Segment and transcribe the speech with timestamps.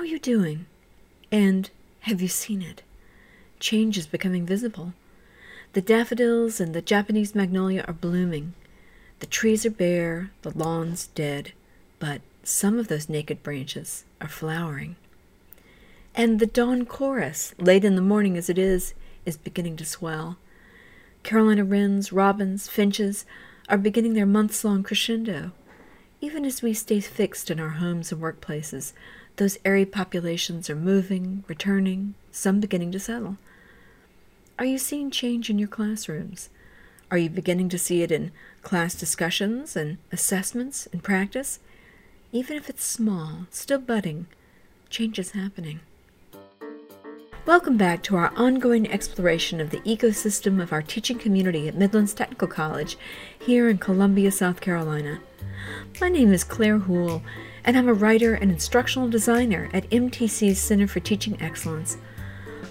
[0.00, 0.64] How are you doing?
[1.30, 1.68] And
[2.00, 2.82] have you seen it?
[3.58, 4.94] Change is becoming visible.
[5.74, 8.54] The daffodils and the Japanese magnolia are blooming.
[9.18, 11.52] The trees are bare, the lawns dead,
[11.98, 14.96] but some of those naked branches are flowering.
[16.14, 18.94] And the dawn chorus, late in the morning as it is,
[19.26, 20.38] is beginning to swell.
[21.24, 23.26] Carolina wrens, robins, finches
[23.68, 25.52] are beginning their months long crescendo.
[26.22, 28.94] Even as we stay fixed in our homes and workplaces,
[29.40, 33.38] those airy populations are moving, returning, some beginning to settle.
[34.58, 36.50] Are you seeing change in your classrooms?
[37.10, 41.58] Are you beginning to see it in class discussions and assessments and practice?
[42.32, 44.26] Even if it's small, still budding,
[44.90, 45.80] change is happening.
[47.46, 52.12] Welcome back to our ongoing exploration of the ecosystem of our teaching community at Midlands
[52.12, 52.98] Technical College
[53.38, 55.20] here in Columbia, South Carolina.
[55.98, 57.22] My name is Claire Houle,
[57.64, 61.98] and I'm a writer and instructional designer at MTC's Center for Teaching Excellence.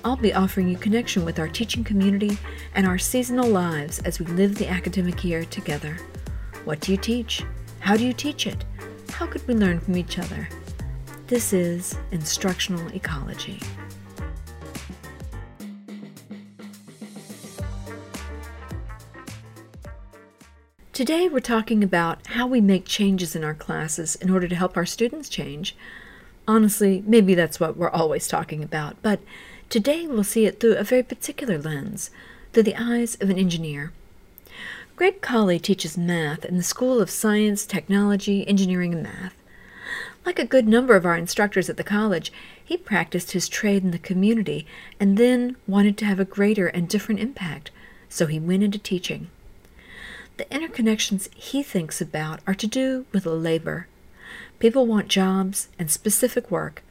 [0.03, 2.37] I'll be offering you connection with our teaching community
[2.73, 5.97] and our seasonal lives as we live the academic year together.
[6.63, 7.43] What do you teach?
[7.79, 8.63] How do you teach it?
[9.11, 10.47] How could we learn from each other?
[11.27, 13.59] This is Instructional Ecology.
[20.99, 24.75] Today we're talking about how we make changes in our classes in order to help
[24.75, 25.73] our students change.
[26.45, 29.21] Honestly, maybe that's what we're always talking about, but
[29.69, 32.11] today we'll see it through a very particular lens,
[32.51, 33.93] through the eyes of an engineer.
[34.97, 39.35] Greg Colley teaches math in the School of Science, Technology, Engineering, and Math.
[40.25, 43.91] Like a good number of our instructors at the college, he practiced his trade in
[43.91, 44.67] the community
[44.99, 47.71] and then wanted to have a greater and different impact,
[48.09, 49.29] so he went into teaching.
[50.39, 53.87] The interconnections he thinks about are to do with labor.
[54.57, 56.81] People want jobs and specific work,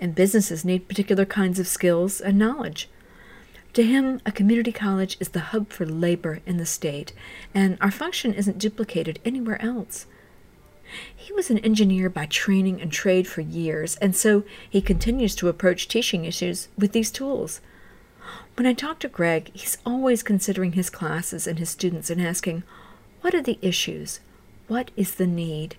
[0.00, 2.88] and businesses need particular kinds of skills and knowledge.
[3.74, 7.12] To him, a community college is the hub for labor in the state,
[7.54, 10.06] and our function isn't duplicated anywhere else.
[11.14, 15.48] He was an engineer by training and trade for years, and so he continues to
[15.48, 17.60] approach teaching issues with these tools.
[18.56, 22.62] When I talk to Greg, he's always considering his classes and his students and asking,
[23.26, 24.20] what are the issues?
[24.68, 25.74] What is the need?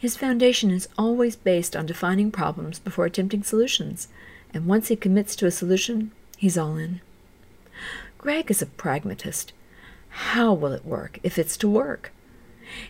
[0.00, 4.08] His foundation is always based on defining problems before attempting solutions,
[4.52, 7.00] and once he commits to a solution, he's all in.
[8.18, 9.54] Greg is a pragmatist.
[10.10, 12.12] How will it work if it's to work?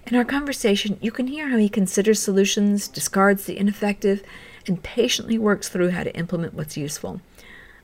[0.09, 4.25] In our conversation, you can hear how he considers solutions, discards the ineffective,
[4.67, 7.21] and patiently works through how to implement what's useful.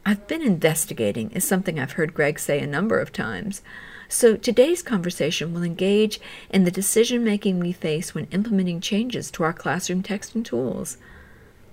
[0.04, 3.62] I've been investigating is something I've heard Greg say a number of times.
[4.08, 6.20] So today's conversation will engage
[6.50, 10.98] in the decision making we face when implementing changes to our classroom text and tools.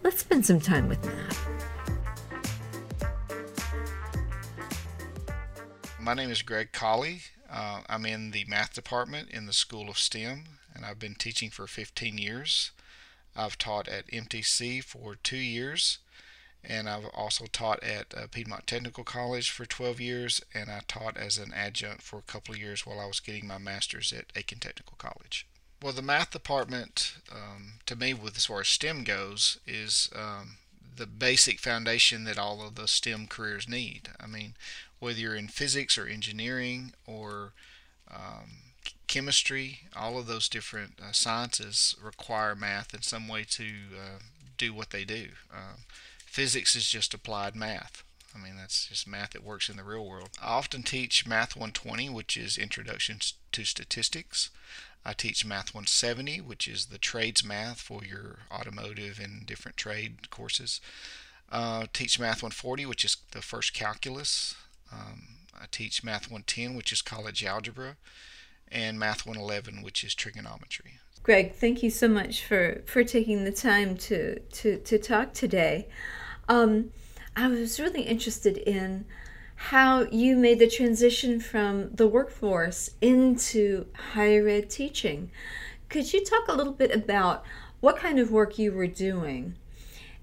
[0.03, 1.47] Let's spend some time with math.
[5.99, 7.21] My name is Greg Colley.
[7.51, 11.49] Uh, I'm in the math department in the School of STEM, and I've been teaching
[11.49, 12.71] for 15 years.
[13.35, 15.99] I've taught at MTC for two years
[16.63, 21.17] and I've also taught at uh, Piedmont Technical College for 12 years, and I taught
[21.17, 24.31] as an adjunct for a couple of years while I was getting my master's at
[24.35, 25.47] Aiken Technical College.
[25.81, 30.57] Well, the math department, um, to me, with as far as STEM goes, is um,
[30.95, 34.09] the basic foundation that all of the STEM careers need.
[34.19, 34.53] I mean,
[34.99, 37.53] whether you're in physics or engineering or
[38.13, 38.61] um,
[39.07, 43.65] chemistry, all of those different uh, sciences require math in some way to
[43.97, 44.19] uh,
[44.57, 45.29] do what they do.
[45.51, 45.77] Uh,
[46.31, 48.05] Physics is just applied math.
[48.33, 50.29] I mean, that's just math that works in the real world.
[50.41, 53.19] I often teach Math 120, which is Introduction
[53.51, 54.49] to Statistics.
[55.03, 60.29] I teach Math 170, which is the trades math for your automotive and different trade
[60.29, 60.79] courses.
[61.51, 64.55] Uh, teach Math 140, which is the first calculus.
[64.89, 67.97] Um, I teach Math 110, which is college algebra,
[68.71, 70.99] and Math 111, which is trigonometry.
[71.23, 75.89] Greg, thank you so much for, for taking the time to, to, to talk today.
[76.51, 76.91] Um,
[77.33, 79.05] I was really interested in
[79.55, 85.31] how you made the transition from the workforce into higher ed teaching.
[85.87, 87.45] Could you talk a little bit about
[87.79, 89.55] what kind of work you were doing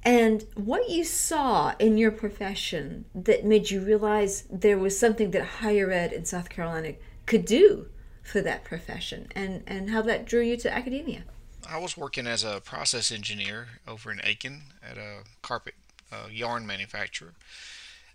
[0.04, 5.44] and what you saw in your profession that made you realize there was something that
[5.46, 6.92] higher ed in South Carolina
[7.24, 7.86] could do
[8.22, 11.22] for that profession and, and how that drew you to academia?
[11.66, 15.74] I was working as a process engineer over in Aiken at a carpet
[16.12, 17.34] uh, yarn manufacturer.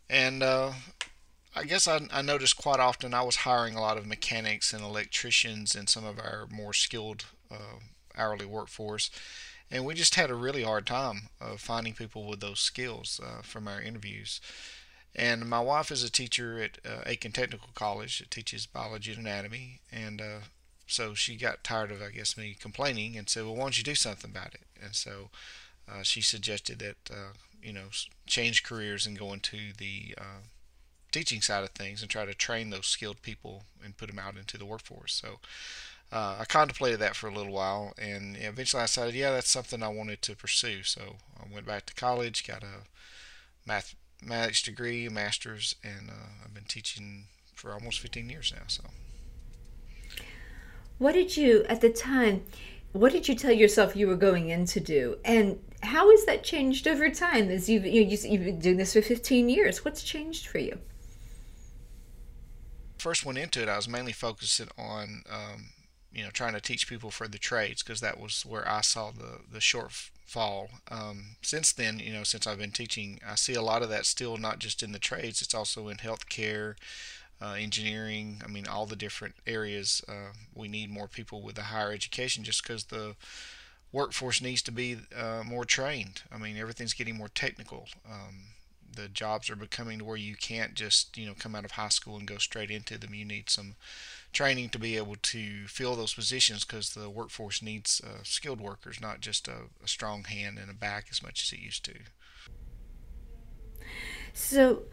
[0.10, 0.74] And uh,
[1.56, 4.84] I guess I, I, noticed quite often I was hiring a lot of mechanics and
[4.84, 7.80] electricians and some of our more skilled uh,
[8.18, 9.10] hourly workforce.
[9.72, 13.42] and we just had a really hard time of finding people with those skills uh,
[13.42, 14.42] from our interviews.
[15.16, 19.22] And my wife is a teacher at uh, Aiken Technical College that teaches biology and
[19.22, 20.40] anatomy, and uh,
[20.88, 23.84] so she got tired of, I guess, me complaining and said, "Well, why don't you
[23.84, 25.30] do something about it?" And so
[25.88, 27.88] uh, she suggested that uh, you know
[28.26, 30.44] change careers and go into the uh,
[31.12, 34.36] teaching side of things and try to train those skilled people and put them out
[34.36, 35.14] into the workforce.
[35.14, 35.40] So
[36.12, 39.82] uh, I contemplated that for a little while, and eventually I decided, yeah, that's something
[39.82, 40.84] I wanted to pursue.
[40.84, 42.88] So I went back to college, got a
[43.66, 48.64] math mathematics degree, master's, and uh, I've been teaching for almost 15 years now.
[48.68, 48.84] So,
[50.98, 52.44] what did you at the time?
[52.94, 56.44] What did you tell yourself you were going in to do, and how has that
[56.44, 57.50] changed over time?
[57.50, 60.80] As you've you know, you've been doing this for 15 years, what's changed for you?
[62.98, 65.70] First went into it, I was mainly focusing on um,
[66.12, 69.12] you know trying to teach people for the trades because that was where I saw
[69.12, 70.70] the the shortfall.
[70.90, 74.06] Um, since then, you know, since I've been teaching, I see a lot of that
[74.06, 76.76] still not just in the trades; it's also in healthcare,
[77.42, 78.42] uh, engineering.
[78.44, 80.02] I mean, all the different areas.
[80.08, 83.16] Uh, we need more people with a higher education just because the
[83.94, 86.24] workforce needs to be uh, more trained.
[86.34, 87.88] I mean, everything's getting more technical.
[88.10, 88.48] Um,
[88.96, 92.18] the jobs are becoming where you can't just you know come out of high school
[92.18, 93.14] and go straight into them.
[93.14, 93.76] You need some
[94.34, 99.00] training to be able to fill those positions because the workforce needs uh, skilled workers,
[99.00, 101.94] not just a, a, strong hand and a back as much as it used to.
[104.34, 104.84] So,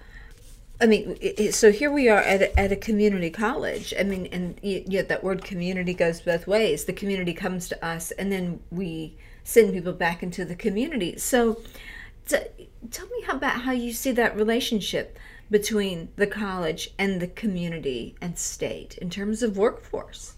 [0.81, 3.93] I mean, so here we are at a, at a community college.
[3.99, 6.87] I mean, and yet that word community goes both ways.
[6.87, 11.19] The community comes to us, and then we send people back into the community.
[11.19, 11.61] So,
[12.27, 15.19] tell me about how you see that relationship
[15.50, 20.37] between the college and the community and state in terms of workforce?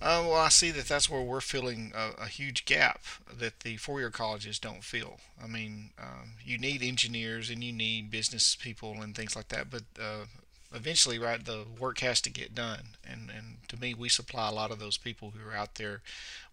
[0.00, 3.00] Uh, well, I see that that's where we're filling a, a huge gap
[3.32, 5.18] that the four-year colleges don't fill.
[5.42, 9.70] I mean, um, you need engineers and you need business people and things like that,
[9.70, 10.26] but uh,
[10.74, 12.88] eventually, right, the work has to get done.
[13.08, 16.02] And and to me, we supply a lot of those people who are out there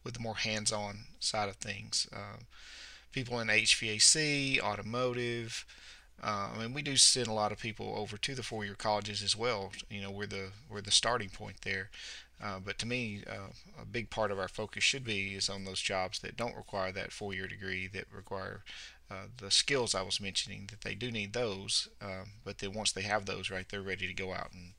[0.06, 2.08] with the more hands-on side of things.
[2.14, 2.38] Uh,
[3.12, 5.66] people in HVAC, automotive,
[6.24, 9.22] uh, I mean, we do send a lot of people over to the four-year colleges
[9.22, 9.74] as well.
[9.90, 11.90] You know, we're the we're the starting point there.
[12.42, 15.64] Uh, but to me, uh, a big part of our focus should be is on
[15.64, 18.64] those jobs that don't require that four-year degree, that require
[19.10, 20.68] uh, the skills I was mentioning.
[20.70, 24.08] That they do need those, um, but then once they have those, right, they're ready
[24.08, 24.74] to go out and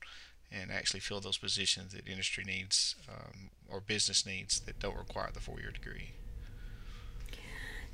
[0.51, 5.29] and actually fill those positions that industry needs um, or business needs that don't require
[5.33, 6.11] the four-year degree.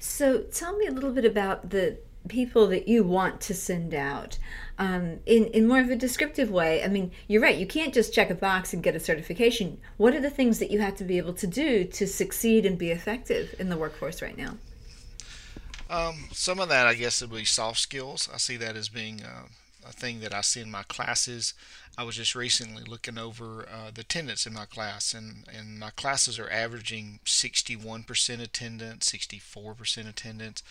[0.04, 4.40] So, tell me a little bit about the people that you want to send out
[4.80, 6.84] um, in, in more of a descriptive way.
[6.84, 9.80] I mean, you're right, you can't just check a box and get a certification.
[9.98, 12.80] What are the things that you have to be able to do to succeed and
[12.80, 14.58] be effective in the workforce right now?
[15.88, 18.28] Um, some of that, I guess, would be soft skills.
[18.34, 19.44] I see that as being uh,
[19.88, 21.54] a thing that I see in my classes.
[21.98, 25.90] I was just recently looking over uh, the attendance in my class, and, and my
[25.92, 30.64] classes are averaging 61% attendance, 64% attendance.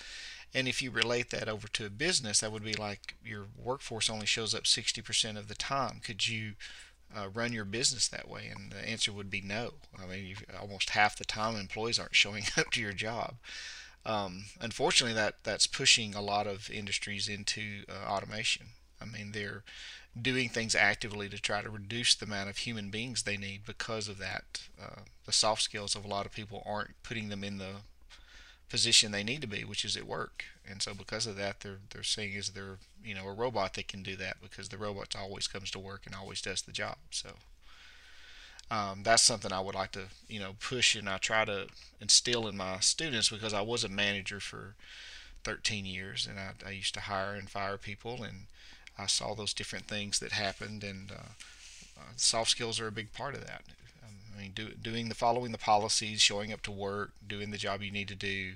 [0.52, 4.10] And if you relate that over to a business, that would be like your workforce
[4.10, 6.00] only shows up 60% of the time.
[6.02, 6.54] Could you
[7.16, 8.50] uh, run your business that way?
[8.54, 9.74] And the answer would be no.
[10.00, 13.36] I mean, almost half the time employees aren't showing up to your job.
[14.04, 18.68] Um, unfortunately, that that's pushing a lot of industries into uh, automation.
[19.00, 19.62] I mean, they're
[20.20, 24.08] doing things actively to try to reduce the amount of human beings they need because
[24.08, 24.62] of that.
[24.80, 27.76] Uh, the soft skills of a lot of people aren't putting them in the
[28.68, 30.44] position they need to be, which is at work.
[30.68, 33.88] And so because of that, they're they're seeing is they're you know a robot that
[33.88, 36.96] can do that because the robot always comes to work and always does the job.
[37.10, 37.30] So
[38.70, 41.66] um, that's something I would like to you know push and I try to
[42.00, 44.74] instill in my students because I was a manager for
[45.42, 48.46] 13 years and I, I used to hire and fire people and
[49.00, 51.32] I saw those different things that happened and uh,
[51.98, 53.62] uh, soft skills are a big part of that.
[54.40, 57.82] I mean, do, doing the following the policies, showing up to work, doing the job
[57.82, 58.54] you need to do,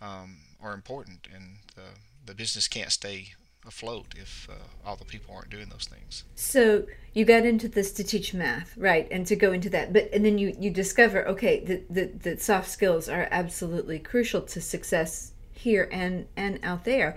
[0.00, 1.82] um, are important, and the
[2.26, 3.28] the business can't stay
[3.66, 4.54] afloat if uh,
[4.84, 6.24] all the people aren't doing those things.
[6.34, 10.10] So you got into this to teach math, right, and to go into that, but
[10.12, 14.60] and then you you discover okay that the, the soft skills are absolutely crucial to
[14.60, 17.16] success here and and out there.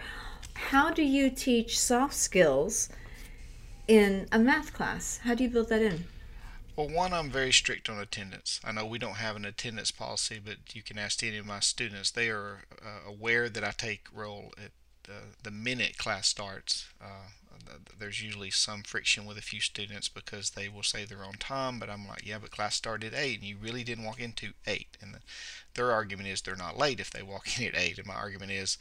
[0.67, 2.89] How do you teach soft skills
[3.87, 5.19] in a math class?
[5.23, 6.05] How do you build that in?
[6.75, 8.59] Well, one, I'm very strict on attendance.
[8.63, 11.59] I know we don't have an attendance policy, but you can ask any of my
[11.59, 12.11] students.
[12.11, 14.71] They are uh, aware that I take roll at
[15.43, 17.29] the minute class starts, uh,
[17.99, 21.79] there's usually some friction with a few students because they will say they're on time,
[21.79, 24.53] but I'm like, yeah, but class started at 8 and you really didn't walk into
[24.65, 24.97] 8.
[25.01, 25.19] And the,
[25.75, 27.97] their argument is they're not late if they walk in at 8.
[27.97, 28.77] And my argument is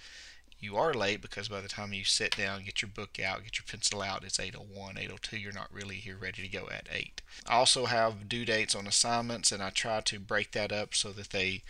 [0.61, 3.59] you are late because by the time you sit down, get your book out, get
[3.59, 5.37] your pencil out, it's 801, 802.
[5.37, 7.23] You're not really here ready to go at 8.
[7.47, 11.13] I also have due dates on assignments, and I try to break that up so
[11.13, 11.63] that they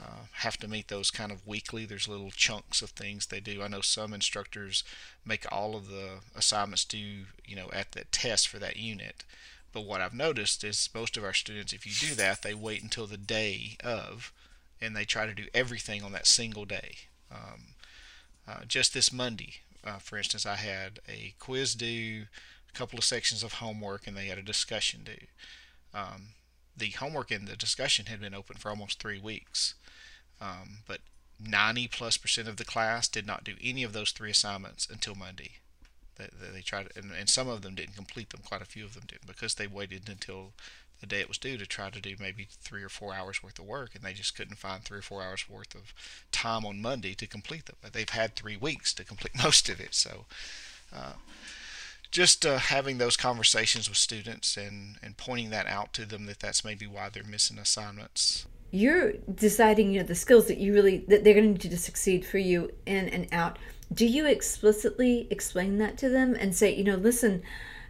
[0.00, 1.84] uh, have to meet those kind of weekly.
[1.84, 3.62] There's little chunks of things they do.
[3.62, 4.84] I know some instructors
[5.24, 9.24] make all of the assignments due, you know, at the test for that unit.
[9.72, 12.82] But what I've noticed is most of our students, if you do that, they wait
[12.82, 14.32] until the day of,
[14.80, 16.96] and they try to do everything on that single day.
[17.30, 17.73] Um,
[18.46, 22.26] uh, just this Monday, uh, for instance, I had a quiz due,
[22.68, 25.26] a couple of sections of homework, and they had a discussion due.
[25.92, 26.28] Um,
[26.76, 29.74] the homework and the discussion had been open for almost three weeks,
[30.40, 31.00] um, but
[31.40, 35.14] 90 plus percent of the class did not do any of those three assignments until
[35.14, 35.52] Monday.
[36.16, 38.40] They, they, tried, and, and some of them didn't complete them.
[38.44, 40.52] Quite a few of them didn't because they waited until
[41.04, 43.58] the day it was due to try to do maybe three or four hours worth
[43.58, 45.92] of work, and they just couldn't find three or four hours worth of
[46.32, 47.76] time on Monday to complete them.
[47.82, 50.26] But they've had three weeks to complete most of it, so.
[50.94, 51.14] Uh,
[52.10, 56.38] just uh, having those conversations with students and, and pointing that out to them that
[56.38, 60.98] that's maybe why they're missing assignments you're deciding you know the skills that you really
[61.08, 63.58] that they're going to need to succeed for you in and out
[63.92, 67.42] do you explicitly explain that to them and say you know listen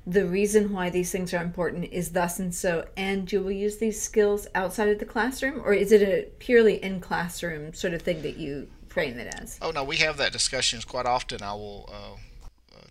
[0.07, 3.79] the reason why these things are important is thus and so, and you will use
[3.79, 8.03] these skills outside of the classroom, or is it a purely in classroom sort of
[8.03, 9.59] thing that you frame it as?
[9.63, 11.43] Oh no, we have that discussions quite often.
[11.43, 12.17] I will uh,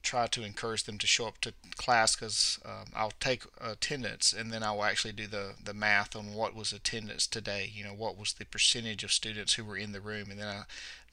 [0.03, 4.51] try to encourage them to show up to class because um, I'll take attendance and
[4.51, 7.72] then I will actually do the the math on what was attendance today.
[7.74, 10.48] You know, what was the percentage of students who were in the room, and then
[10.48, 10.63] I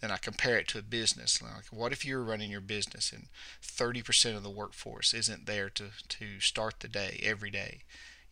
[0.00, 1.40] then I compare it to a business.
[1.42, 3.26] Like, what if you were running your business and
[3.62, 7.82] 30% of the workforce isn't there to, to start the day every day?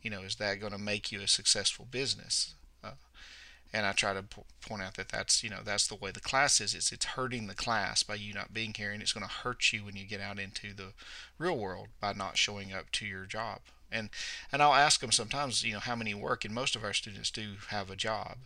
[0.03, 2.55] You know, is that going to make you a successful business?
[2.83, 2.93] Uh,
[3.73, 6.21] and I try to p- point out that that's you know that's the way the
[6.21, 6.75] class is.
[6.75, 9.73] It's it's hurting the class by you not being here, and it's going to hurt
[9.73, 10.93] you when you get out into the
[11.39, 13.61] real world by not showing up to your job.
[13.91, 14.11] And
[14.53, 17.31] and I'll ask them sometimes, you know, how many work, and most of our students
[17.31, 18.39] do have a job,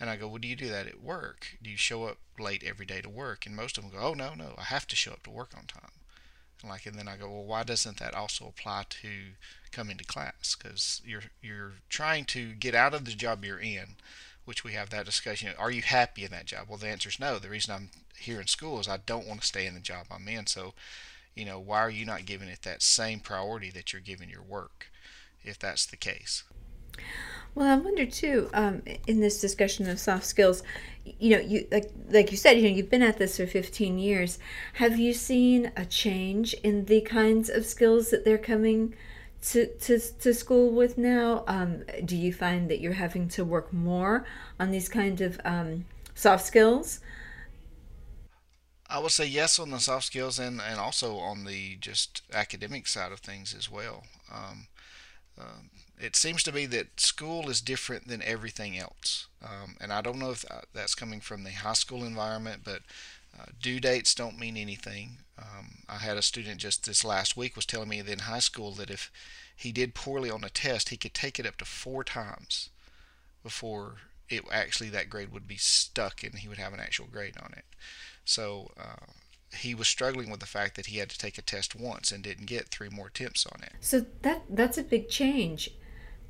[0.00, 1.56] and I go, well, do you do that at work?
[1.62, 3.46] Do you show up late every day to work?
[3.46, 5.50] And most of them go, oh, no, no, I have to show up to work
[5.56, 5.92] on time.
[6.62, 9.08] And like, and then I go, well, why doesn't that also apply to
[9.70, 10.56] coming to class?
[10.56, 13.96] Because you're you're trying to get out of the job you're in,
[14.44, 15.52] which we have that discussion.
[15.58, 16.66] Are you happy in that job?
[16.68, 17.38] Well, the answer is no.
[17.38, 20.06] The reason I'm here in school is I don't want to stay in the job
[20.10, 20.46] I'm in.
[20.46, 20.74] So,
[21.34, 24.42] you know, why are you not giving it that same priority that you're giving your
[24.42, 24.90] work,
[25.42, 26.44] if that's the case?
[27.54, 28.50] Well, I wonder too.
[28.52, 30.62] Um, in this discussion of soft skills,
[31.04, 33.98] you know, you like like you said, you know, you've been at this for fifteen
[33.98, 34.38] years.
[34.74, 38.94] Have you seen a change in the kinds of skills that they're coming
[39.50, 41.44] to to, to school with now?
[41.46, 44.24] Um, do you find that you're having to work more
[44.58, 45.84] on these kind of um,
[46.14, 47.00] soft skills?
[48.88, 52.86] I would say yes on the soft skills and, and also on the just academic
[52.86, 54.04] side of things as well.
[54.32, 54.66] Um,
[55.40, 59.26] um, it seems to be that school is different than everything else.
[59.42, 62.82] Um, and I don't know if that's coming from the high school environment, but
[63.38, 65.18] uh, due dates don't mean anything.
[65.38, 68.38] Um, I had a student just this last week was telling me that in high
[68.38, 69.10] school that if
[69.56, 72.70] he did poorly on a test, he could take it up to four times
[73.42, 73.96] before
[74.28, 77.52] it actually that grade would be stuck and he would have an actual grade on
[77.56, 77.64] it.
[78.24, 79.06] So uh,
[79.56, 82.22] he was struggling with the fact that he had to take a test once and
[82.22, 83.72] didn't get three more attempts on it.
[83.80, 85.70] So that that's a big change.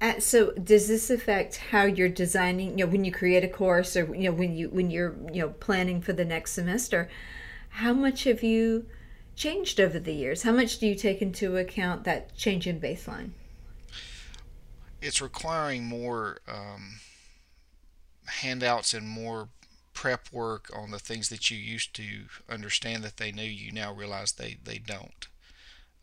[0.01, 2.79] Uh, so does this affect how you're designing?
[2.79, 5.43] You know, when you create a course, or you know, when you when you're you
[5.43, 7.09] know planning for the next semester,
[7.71, 8.87] how much have you
[9.37, 10.43] changed over the years?
[10.43, 13.31] How much do you take into account that change in baseline?
[15.01, 17.01] It's requiring more um,
[18.27, 19.49] handouts and more
[19.93, 23.93] prep work on the things that you used to understand that they knew you now
[23.93, 25.29] realize they, they don't.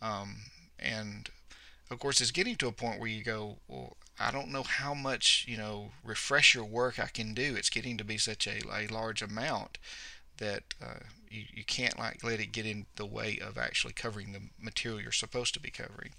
[0.02, 0.38] Um,
[0.80, 1.30] and
[1.92, 4.94] of course, it's getting to a point where you go, well, I don't know how
[4.94, 7.56] much, you know, refresher work I can do.
[7.56, 9.78] It's getting to be such a, a large amount
[10.38, 14.32] that uh, you, you can't like let it get in the way of actually covering
[14.32, 16.12] the material you're supposed to be covering.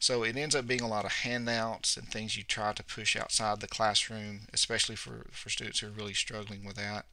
[0.00, 3.16] So it ends up being a lot of handouts and things you try to push
[3.16, 7.06] outside the classroom, especially for, for students who are really struggling with that.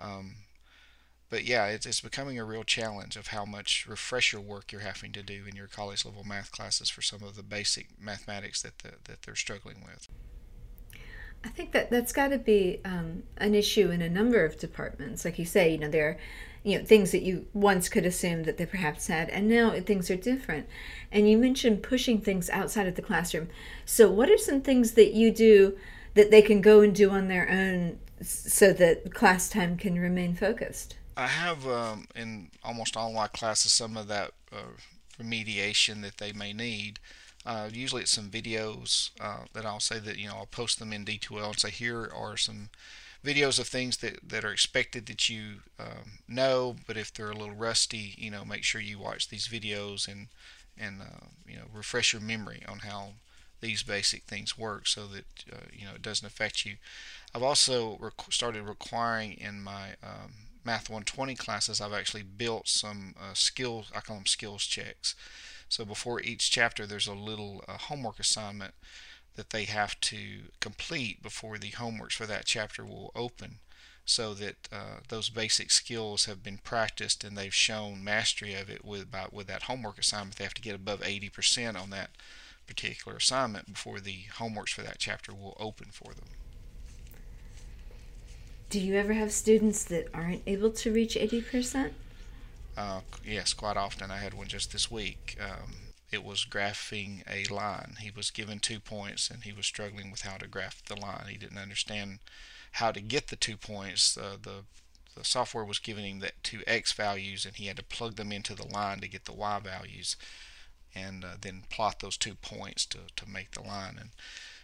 [0.00, 0.34] Um,
[1.30, 5.12] but yeah, it's, it's becoming a real challenge of how much refresher work you're having
[5.12, 8.78] to do in your college level math classes for some of the basic mathematics that
[8.78, 10.08] the, that they're struggling with.
[11.44, 15.24] I think that that's got to be um, an issue in a number of departments.
[15.24, 16.16] Like you say, you know, there are
[16.62, 20.10] you know things that you once could assume that they perhaps had, and now things
[20.10, 20.66] are different.
[21.10, 23.48] And you mentioned pushing things outside of the classroom.
[23.86, 25.78] So, what are some things that you do
[26.14, 30.34] that they can go and do on their own so that class time can remain
[30.34, 30.96] focused?
[31.16, 34.76] I have um, in almost all my classes some of that uh,
[35.20, 36.98] remediation that they may need.
[37.44, 40.92] Uh, usually it's some videos uh, that I'll say that you know I'll post them
[40.92, 42.68] in D2L and say here are some
[43.24, 47.36] videos of things that, that are expected that you um, know, but if they're a
[47.36, 50.28] little rusty, you know, make sure you watch these videos and
[50.78, 53.10] and uh, you know refresh your memory on how
[53.60, 56.76] these basic things work so that uh, you know it doesn't affect you.
[57.34, 60.32] I've also started requiring in my um,
[60.64, 65.14] Math 120 classes, I've actually built some uh, skills, I call them skills checks.
[65.68, 68.74] So before each chapter, there's a little uh, homework assignment
[69.36, 73.60] that they have to complete before the homeworks for that chapter will open
[74.04, 78.84] so that uh, those basic skills have been practiced and they've shown mastery of it
[78.84, 82.10] with about with that homework assignment they have to get above 80% on that
[82.66, 86.26] particular assignment before the homeworks for that chapter will open for them
[88.70, 91.92] do you ever have students that aren't able to reach 80%
[92.76, 95.74] uh, yes quite often i had one just this week um,
[96.10, 97.96] it was graphing a line.
[98.00, 101.26] He was given two points and he was struggling with how to graph the line.
[101.28, 102.18] He didn't understand
[102.72, 104.16] how to get the two points.
[104.16, 104.64] Uh, the
[105.16, 108.30] the software was giving him the two x values and he had to plug them
[108.30, 110.16] into the line to get the y values
[110.94, 114.10] and uh, then plot those two points to, to make the line and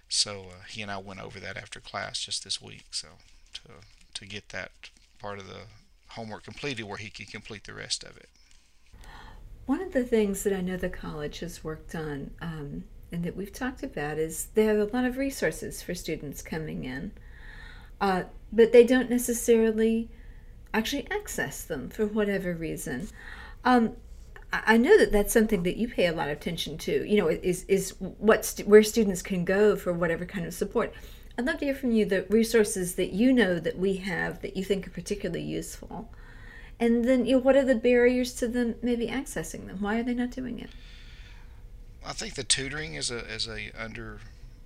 [0.08, 3.08] so uh, he and I went over that after class just this week so
[3.54, 3.62] to
[4.16, 4.70] to get that
[5.18, 5.62] part of the
[6.08, 8.28] homework completed where he could complete the rest of it.
[9.66, 13.36] One of the things that I know the college has worked on um, and that
[13.36, 17.12] we've talked about is there are a lot of resources for students coming in,
[18.00, 20.08] uh, but they don't necessarily
[20.72, 23.08] actually access them for whatever reason.
[23.64, 23.96] Um,
[24.52, 27.04] I know that that's something that you pay a lot of attention to.
[27.06, 30.94] You know, is is what st- where students can go for whatever kind of support.
[31.38, 34.56] I'd love to hear from you the resources that you know that we have that
[34.56, 36.10] you think are particularly useful.
[36.80, 39.78] And then, you know, what are the barriers to them maybe accessing them?
[39.80, 40.70] Why are they not doing it?
[42.04, 44.20] I think the tutoring is a is a under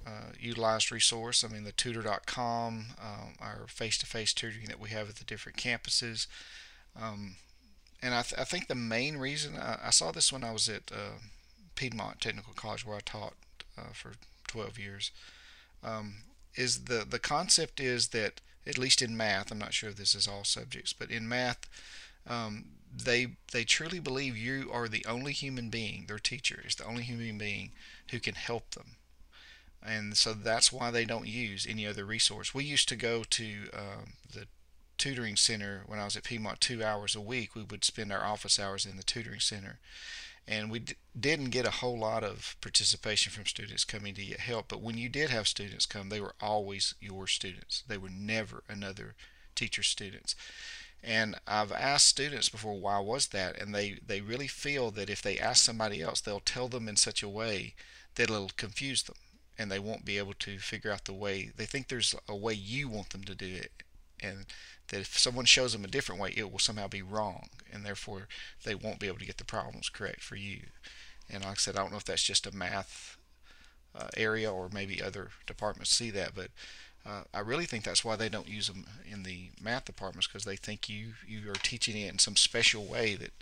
[0.07, 1.45] uh, utilized resource.
[1.45, 6.27] I mean, the tutor.com, um, our face-to-face tutoring that we have at the different campuses.
[7.01, 7.37] Um,
[8.03, 10.69] and I, th- I, think the main reason I, I, saw this when I was
[10.69, 11.19] at uh,
[11.77, 13.35] Piedmont Technical College where I taught
[13.79, 14.13] uh, for
[14.49, 15.13] 12 years
[15.85, 16.15] um,
[16.55, 20.15] is the the concept is that at least in math I'm not sure if this
[20.15, 21.69] is all subjects but in math
[22.27, 26.87] um, they they truly believe you are the only human being their teacher is the
[26.87, 27.73] only human being
[28.11, 28.97] who can help them.
[29.83, 32.55] And so that's why they don't use any other resource.
[32.55, 34.47] We used to go to um, the
[34.99, 37.55] tutoring center when i was at piedmont two hours a week.
[37.55, 39.79] We would spend our office hours in the tutoring center
[40.51, 40.83] and we
[41.19, 44.99] didn't get a whole lot of participation from students coming to get help but when
[44.99, 49.15] you did have students come they were always your students they were never another
[49.55, 50.35] teacher's students
[51.03, 53.61] and I've asked students before, why was that?
[53.61, 56.97] And they, they really feel that if they ask somebody else, they'll tell them in
[56.97, 57.75] such a way
[58.17, 59.17] that it'll confuse them
[59.59, 61.53] and they won't be able to figure out the way.
[61.57, 63.83] They think there's a way you want them to do it.
[64.23, 64.47] And
[64.89, 67.49] that if someone shows them a different way, it will somehow be wrong.
[67.73, 68.29] And therefore,
[68.65, 70.63] they won't be able to get the problems correct for you.
[71.29, 73.17] And like I said, I don't know if that's just a math
[73.95, 76.49] uh, area or maybe other departments see that, but
[77.07, 80.45] uh, I really think that's why they don't use them in the math departments because
[80.45, 83.33] they think you you are teaching it in some special way that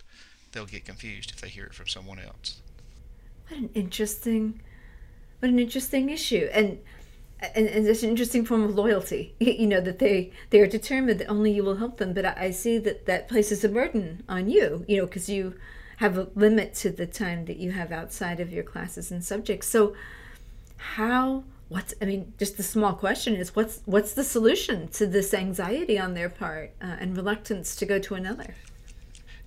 [0.51, 2.61] they'll get confused if they hear it from someone else.
[3.47, 4.61] What an interesting,
[5.39, 6.79] what an interesting issue, and
[7.41, 9.35] and, and it's an interesting form of loyalty.
[9.39, 12.33] You know that they they are determined that only you will help them, but I,
[12.37, 14.85] I see that that places a burden on you.
[14.87, 15.55] You know because you
[15.97, 19.67] have a limit to the time that you have outside of your classes and subjects.
[19.67, 19.95] So
[20.77, 25.33] how what's i mean just the small question is what's what's the solution to this
[25.33, 28.55] anxiety on their part uh, and reluctance to go to another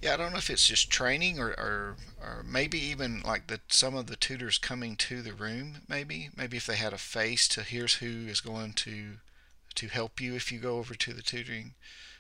[0.03, 3.61] yeah i don't know if it's just training or, or or maybe even like the
[3.69, 7.49] some of the tutors coming to the room maybe maybe if they had a face
[7.49, 9.15] to here's who is going to
[9.75, 11.75] to help you if you go over to the tutoring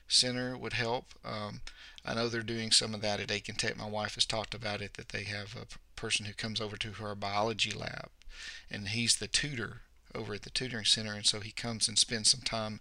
[0.08, 1.06] center would help.
[1.24, 1.60] Um,
[2.04, 3.76] i know they're doing some of that at aiken tech.
[3.76, 5.66] My wife has talked about it that they have a
[5.98, 8.10] person who comes over to her biology lab
[8.70, 9.82] and he's the tutor
[10.14, 12.80] over at the tutoring center, and so he comes and spends some time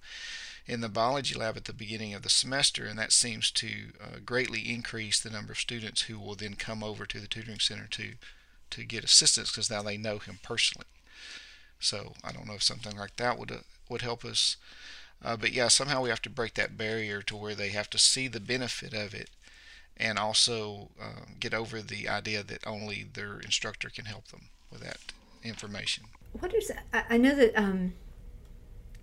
[0.65, 3.67] in the biology lab at the beginning of the semester, and that seems to
[4.01, 7.59] uh, greatly increase the number of students who will then come over to the tutoring
[7.59, 8.13] center to
[8.69, 10.87] to get assistance because now they know him personally.
[11.79, 13.57] So I don't know if something like that would uh,
[13.89, 14.57] would help us.
[15.23, 17.99] Uh, but yeah, somehow we have to break that barrier to where they have to
[17.99, 19.29] see the benefit of it
[19.97, 24.81] and also uh, get over the idea that only their instructor can help them with
[24.81, 24.97] that
[25.43, 26.05] information.
[26.39, 27.93] What is I know that um,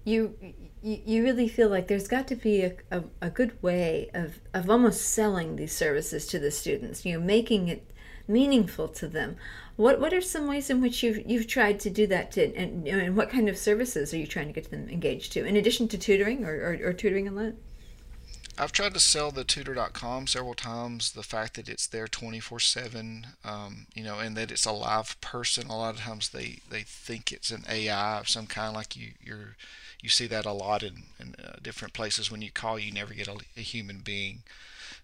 [0.04, 0.34] you,
[0.82, 4.40] you you really feel like there's got to be a, a, a, good way of,
[4.54, 7.04] of almost selling these services to the students.
[7.04, 7.90] You know, making it
[8.26, 9.36] meaningful to them.
[9.76, 12.32] What what are some ways in which you've you've tried to do that?
[12.32, 15.44] To, and and what kind of services are you trying to get them engaged to,
[15.44, 17.56] in addition to tutoring or, or, or tutoring alone?
[18.60, 21.12] I've tried to sell the tutor.com several times.
[21.12, 25.20] The fact that it's there 24 7, um, you know, and that it's a live
[25.20, 25.68] person.
[25.68, 29.12] A lot of times they, they think it's an AI of some kind, like you
[29.20, 29.56] you're
[30.00, 32.30] you see that a lot in, in uh, different places.
[32.30, 34.42] When you call, you never get a, a human being.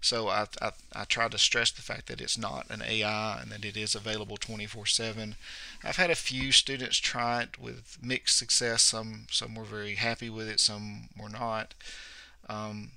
[0.00, 3.50] So I, I, I try to stress the fact that it's not an AI and
[3.50, 5.34] that it is available 24/7.
[5.82, 8.82] I've had a few students try it with mixed success.
[8.82, 11.74] Some some were very happy with it, some were not.
[12.48, 12.92] Um,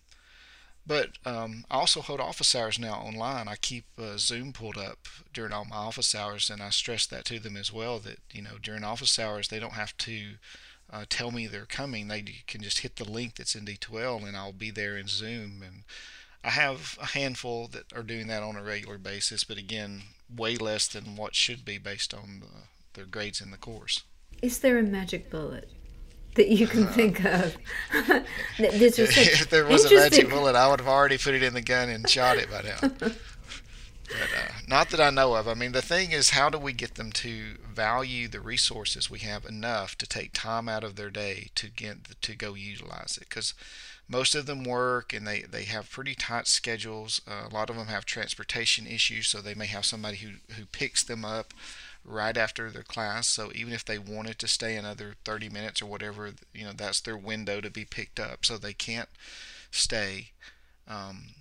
[0.86, 3.48] but um, I also hold office hours now online.
[3.50, 7.26] I keep uh, Zoom pulled up during all my office hours, and I stress that
[7.26, 8.00] to them as well.
[8.00, 10.36] That you know during office hours they don't have to
[10.92, 12.08] uh, tell me they're coming.
[12.08, 15.62] They can just hit the link that's in D2L, and I'll be there in Zoom.
[15.66, 15.84] And
[16.44, 20.04] I have a handful that are doing that on a regular basis, but again,
[20.36, 24.04] way less than what should be based on the, their grades in the course.
[24.42, 25.70] Is there a magic bullet?
[26.38, 27.58] that you can think of.
[28.60, 31.90] if there was a magic bullet, I would have already put it in the gun
[31.90, 33.12] and shot it by now.
[34.08, 35.48] But uh, not that I know of.
[35.48, 39.20] I mean, the thing is, how do we get them to value the resources we
[39.20, 43.28] have enough to take time out of their day to get to go utilize it?
[43.30, 43.54] Because
[44.10, 47.22] most of them work and they, they have pretty tight schedules.
[47.28, 50.66] Uh, a lot of them have transportation issues, so they may have somebody who, who
[50.66, 51.54] picks them up
[52.06, 53.28] right after their class.
[53.28, 57.02] So even if they wanted to stay another 30 minutes or whatever, you know, that's
[57.02, 58.46] their window to be picked up.
[58.46, 59.10] So they can't
[59.72, 60.32] stay.
[60.88, 61.34] Um,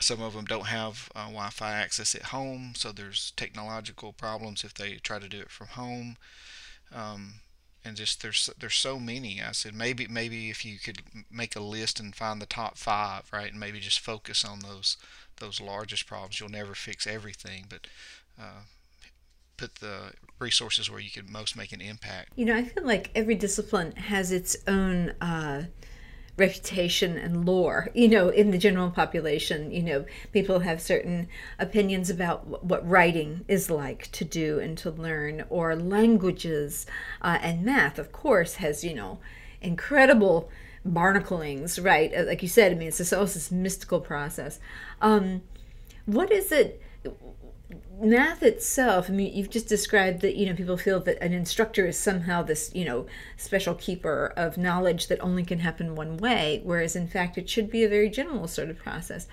[0.00, 4.74] some of them don't have uh, Wi-Fi access at home, so there's technological problems if
[4.74, 6.16] they try to do it from home.
[6.94, 7.34] Um,
[7.84, 9.40] and just there's there's so many.
[9.42, 13.24] I said maybe maybe if you could make a list and find the top five,
[13.32, 14.96] right, and maybe just focus on those
[15.36, 16.38] those largest problems.
[16.40, 17.86] You'll never fix everything, but
[18.38, 18.62] uh,
[19.56, 22.32] put the resources where you can most make an impact.
[22.36, 25.64] You know, I feel like every discipline has its own uh,
[26.38, 27.88] reputation and lore.
[27.94, 33.44] You know, in the general population, you know, people have certain opinions about what writing
[33.48, 36.86] is like to do and to learn, or languages
[37.20, 37.98] uh, and math.
[37.98, 39.18] Of course, has you know
[39.60, 40.48] incredible
[40.86, 42.14] barnaclings, right?
[42.14, 44.58] Uh, like you said, I mean, it's this, also this mystical process.
[45.00, 45.42] Um,
[46.06, 46.80] what is it?
[48.00, 51.86] Math itself, I mean, you've just described that, you know, people feel that an instructor
[51.86, 56.60] is somehow this, you know, special keeper of knowledge that only can happen one way,
[56.64, 59.26] whereas in fact it should be a very general sort of process.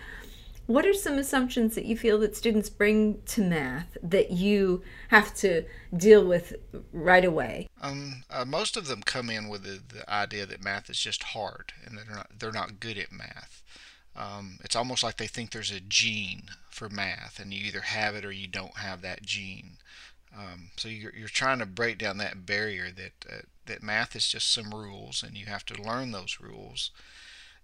[0.67, 5.33] What are some assumptions that you feel that students bring to math that you have
[5.35, 5.63] to
[5.95, 6.55] deal with
[6.91, 7.69] right away?
[7.81, 11.21] Um, uh, most of them come in with the, the idea that math is just
[11.21, 13.61] hard and that they're not they're not good at math.
[14.15, 18.15] Um, it's almost like they think there's a gene for math, and you either have
[18.15, 19.77] it or you don't have that gene.
[20.37, 24.27] Um, so you're, you're trying to break down that barrier that uh, that math is
[24.27, 26.91] just some rules, and you have to learn those rules.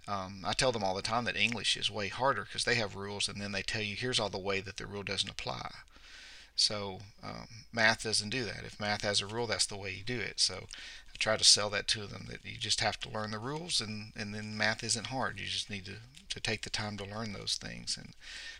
[0.07, 2.95] Um, I tell them all the time that English is way harder because they have
[2.95, 5.71] rules, and then they tell you here's all the way that the rule doesn't apply.
[6.55, 8.63] So um, math doesn't do that.
[8.65, 10.39] If math has a rule, that's the way you do it.
[10.39, 13.39] So I try to sell that to them that you just have to learn the
[13.39, 15.39] rules, and and then math isn't hard.
[15.39, 15.95] You just need to
[16.29, 17.97] to take the time to learn those things.
[17.97, 18.13] And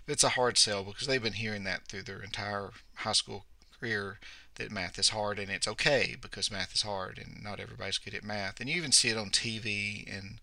[0.07, 3.45] it's a hard sell because they've been hearing that through their entire high school
[3.79, 4.19] career
[4.55, 8.13] that math is hard and it's okay because math is hard and not everybody's good
[8.13, 8.59] at math.
[8.59, 10.39] And you even see it on TV and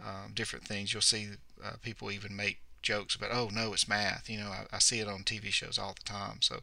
[0.00, 0.92] um, different things.
[0.92, 1.28] You'll see
[1.62, 4.28] uh, people even make jokes about, oh no, it's math.
[4.28, 6.38] You know, I, I see it on TV shows all the time.
[6.40, 6.60] So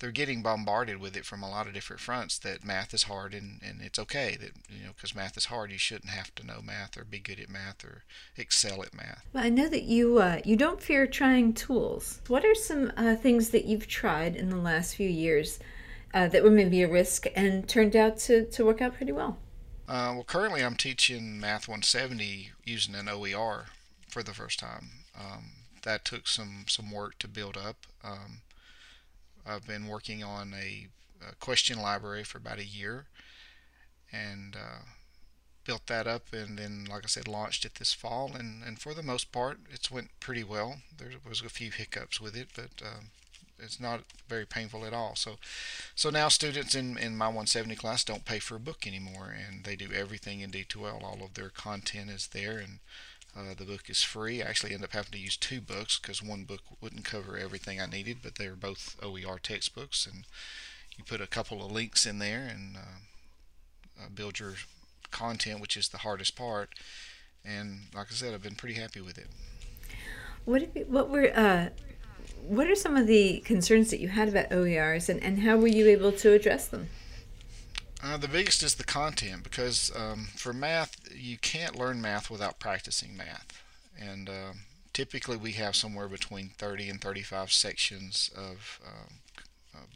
[0.00, 3.34] they're getting bombarded with it from a lot of different fronts that math is hard
[3.34, 6.44] and, and it's okay that you know because math is hard you shouldn't have to
[6.44, 8.02] know math or be good at math or
[8.36, 12.44] excel at math well i know that you uh, you don't fear trying tools what
[12.44, 15.60] are some uh, things that you've tried in the last few years
[16.12, 19.38] uh, that were maybe a risk and turned out to, to work out pretty well
[19.88, 23.66] uh, well currently i'm teaching math 170 using an oer
[24.08, 25.44] for the first time um,
[25.82, 28.42] that took some some work to build up um,
[29.46, 30.86] I've been working on a,
[31.26, 33.06] a question library for about a year
[34.12, 34.84] and uh,
[35.64, 38.94] built that up and then like I said launched it this fall and, and for
[38.94, 42.84] the most part it's went pretty well there was a few hiccups with it but
[42.84, 43.10] um,
[43.62, 45.14] it's not very painful at all.
[45.16, 45.36] So
[45.94, 49.64] so now students in in my 170 class don't pay for a book anymore, and
[49.64, 51.02] they do everything in D2L.
[51.02, 52.78] All of their content is there, and
[53.36, 54.42] uh, the book is free.
[54.42, 57.80] I actually end up having to use two books because one book wouldn't cover everything
[57.80, 60.24] I needed, but they are both OER textbooks, and
[60.96, 64.54] you put a couple of links in there and uh, uh, build your
[65.10, 66.70] content, which is the hardest part.
[67.44, 69.28] And like I said, I've been pretty happy with it.
[70.44, 71.68] What what were uh,
[72.46, 75.68] what are some of the concerns that you had about OERs, and, and how were
[75.68, 76.88] you able to address them?
[78.02, 82.58] Uh, the biggest is the content because um, for math, you can't learn math without
[82.58, 83.62] practicing math.
[83.98, 84.52] And uh,
[84.94, 89.10] typically, we have somewhere between 30 and 35 sections of uh,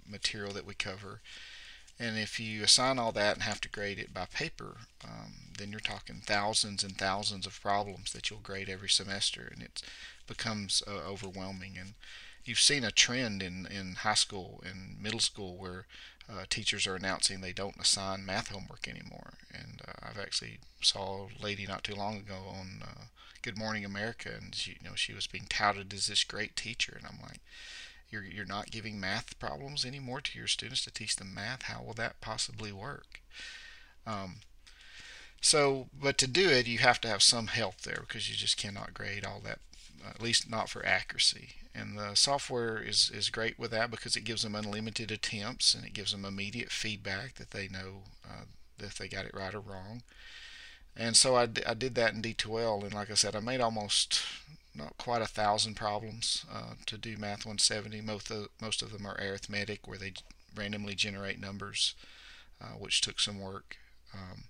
[0.09, 1.21] material that we cover.
[1.99, 5.71] And if you assign all that and have to grade it by paper, um, then
[5.71, 9.81] you're talking thousands and thousands of problems that you'll grade every semester, and it
[10.27, 11.77] becomes uh, overwhelming.
[11.79, 11.95] And
[12.45, 15.87] you've seen a trend in, in high school and middle school where
[16.31, 19.35] uh, teachers are announcing they don't assign math homework anymore.
[19.53, 23.05] And uh, I've actually saw a lady not too long ago on uh,
[23.43, 26.95] Good Morning America, and she, you know, she was being touted as this great teacher,
[26.97, 27.41] and I'm like,
[28.11, 31.63] you're you're not giving math problems anymore to your students to teach them math.
[31.63, 33.21] How will that possibly work?
[34.07, 34.37] Um,
[35.41, 38.57] so, but to do it, you have to have some help there because you just
[38.57, 39.59] cannot grade all that,
[40.09, 41.57] at least not for accuracy.
[41.75, 45.85] And the software is, is great with that because it gives them unlimited attempts and
[45.85, 48.45] it gives them immediate feedback that they know uh,
[48.79, 50.03] if they got it right or wrong.
[50.97, 54.23] And so I, I did that in D2L, and like I said, I made almost
[54.75, 58.01] not quite a thousand problems uh, to do Math 170.
[58.01, 60.13] Most of, most of them are arithmetic, where they
[60.55, 61.95] randomly generate numbers,
[62.61, 63.77] uh, which took some work.
[64.13, 64.45] Um,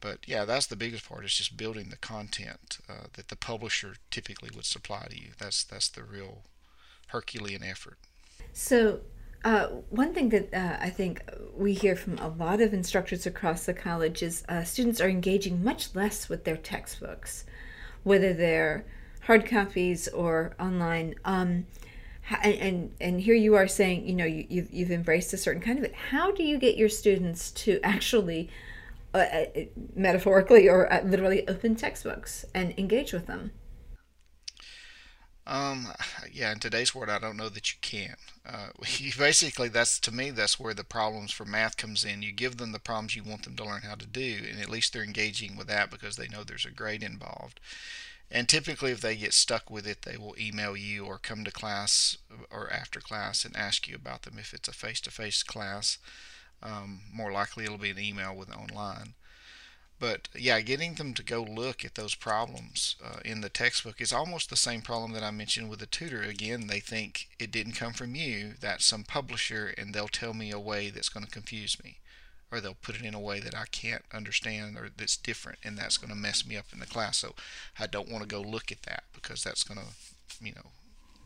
[0.00, 1.24] but yeah, that's the biggest part.
[1.24, 5.30] It's just building the content uh, that the publisher typically would supply to you.
[5.38, 6.42] That's that's the real
[7.08, 7.98] Herculean effort.
[8.52, 9.00] So.
[9.44, 11.22] Uh, one thing that uh, I think
[11.56, 15.62] we hear from a lot of instructors across the college is uh, students are engaging
[15.62, 17.44] much less with their textbooks,
[18.02, 18.86] whether they're
[19.26, 21.14] hard copies or online.
[21.24, 21.66] Um,
[22.42, 25.78] and, and, here you are saying, you know, you, you've, you've embraced a certain kind
[25.78, 25.94] of it.
[25.94, 28.48] How do you get your students to actually,
[29.16, 33.52] uh, uh metaphorically or uh, literally, open textbooks and engage with them?
[35.46, 35.92] Um,
[36.32, 38.16] yeah, in today's world, I don't know that you can.
[38.44, 42.22] Uh, you basically, that's to me, that's where the problems for math comes in.
[42.22, 44.70] You give them the problems you want them to learn how to do, and at
[44.70, 47.60] least they're engaging with that because they know there's a grade involved.
[48.28, 51.52] And typically, if they get stuck with it, they will email you or come to
[51.52, 52.18] class
[52.50, 54.36] or after class and ask you about them.
[54.36, 55.98] If it's a face to face class,
[56.62, 59.14] um, more likely it'll be an email with online.
[59.98, 64.12] But yeah, getting them to go look at those problems uh, in the textbook is
[64.12, 66.20] almost the same problem that I mentioned with the tutor.
[66.22, 70.50] Again, they think it didn't come from you, that's some publisher, and they'll tell me
[70.50, 71.98] a way that's going to confuse me
[72.50, 75.76] or they'll put it in a way that I can't understand or that's different and
[75.76, 77.18] that's going to mess me up in the class.
[77.18, 77.34] So
[77.78, 80.70] I don't want to go look at that because that's going to, you know,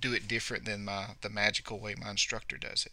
[0.01, 2.93] do it different than my the magical way my instructor does it.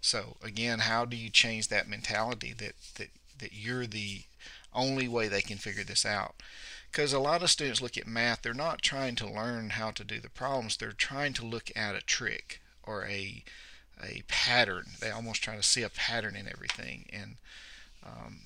[0.00, 4.22] So again, how do you change that mentality that that that you're the
[4.72, 6.36] only way they can figure this out?
[6.90, 10.04] Because a lot of students look at math, they're not trying to learn how to
[10.04, 13.44] do the problems, they're trying to look at a trick or a
[14.02, 14.86] a pattern.
[15.00, 17.36] They almost try to see a pattern in everything, and
[18.04, 18.40] um,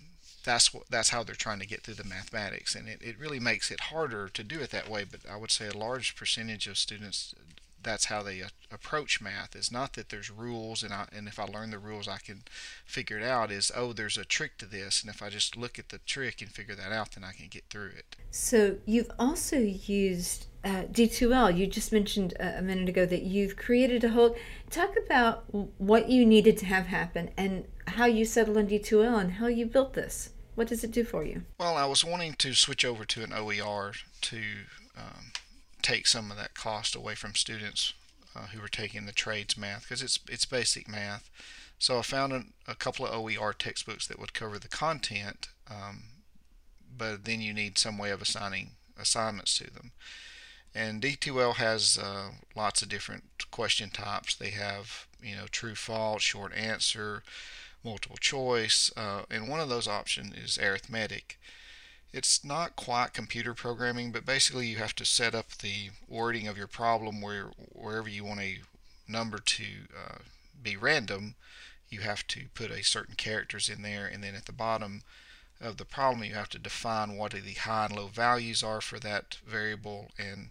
[0.44, 2.74] that's what that's how they're trying to get through the mathematics.
[2.74, 5.04] And it, it really makes it harder to do it that way.
[5.04, 7.34] But I would say a large percentage of students
[7.83, 11.45] that's how they approach math is not that there's rules and I, and if I
[11.45, 12.43] learn the rules I can
[12.85, 15.79] figure it out is oh there's a trick to this and if I just look
[15.79, 18.16] at the trick and figure that out then I can get through it.
[18.31, 21.57] So you've also used uh, D2L.
[21.57, 24.37] You just mentioned a minute ago that you've created a whole.
[24.69, 25.45] Talk about
[25.79, 29.66] what you needed to have happen and how you settled on D2L and how you
[29.66, 30.31] built this.
[30.55, 31.43] What does it do for you?
[31.59, 34.43] Well, I was wanting to switch over to an OER to
[34.97, 35.33] um,
[35.83, 37.93] take some of that cost away from students
[38.35, 41.31] uh, who were taking the trades math because it's it's basic math.
[41.79, 46.03] So I found a, a, couple of OER textbooks that would cover the content, um,
[46.97, 49.93] but then you need some way of assigning assignments to them.
[50.75, 54.35] And D2L has uh, lots of different question types.
[54.35, 57.23] They have, you know, true, false, short answer,
[57.83, 61.38] multiple choice, uh, and one of those options is arithmetic.
[62.12, 66.59] It's not quite computer programming, but basically you have to set up the wording of
[66.59, 68.59] your problem where wherever you want a
[69.07, 69.64] number to
[69.96, 70.18] uh,
[70.61, 71.37] be random,
[71.88, 75.03] you have to put a certain characters in there, and then at the bottom
[75.61, 78.99] of the problem, you have to define what the high and low values are for
[78.99, 80.51] that variable and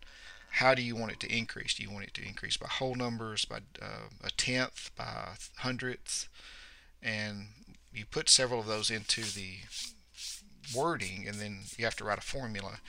[0.54, 1.76] how do you want it to increase?
[1.76, 6.28] Do you want it to increase by whole numbers, by uh, a tenth, by hundredths?
[7.02, 7.50] And
[7.94, 9.58] you put several of those into the
[10.76, 12.80] wording, and then you have to write a formula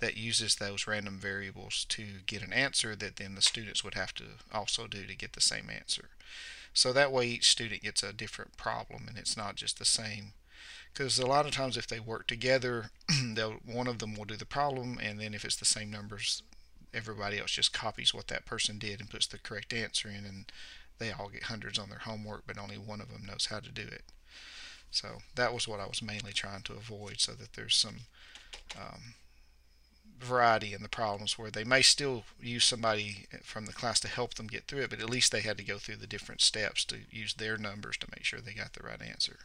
[0.00, 4.14] that uses those random variables to get an answer that then the students would have
[4.14, 6.08] to also do to get the same answer.
[6.72, 10.32] So that way each student gets a different problem and it's not just the same.
[10.92, 12.90] Because a lot of times if they work together,
[13.64, 16.42] one of them will do the problem and then if it's the same numbers,
[16.92, 20.50] everybody else just copies what that person did and puts the correct answer in and
[20.98, 23.70] they all get hundreds on their homework but only one of them knows how to
[23.70, 24.02] do it.
[24.90, 27.96] So that was what I was mainly trying to avoid so that there's some
[28.76, 29.14] um,
[30.18, 34.34] variety in the problems where they may still use somebody from the class to help
[34.34, 36.84] them get through it, but at least they had to go through the different steps
[36.84, 39.38] to use their numbers to make sure they got the right answer.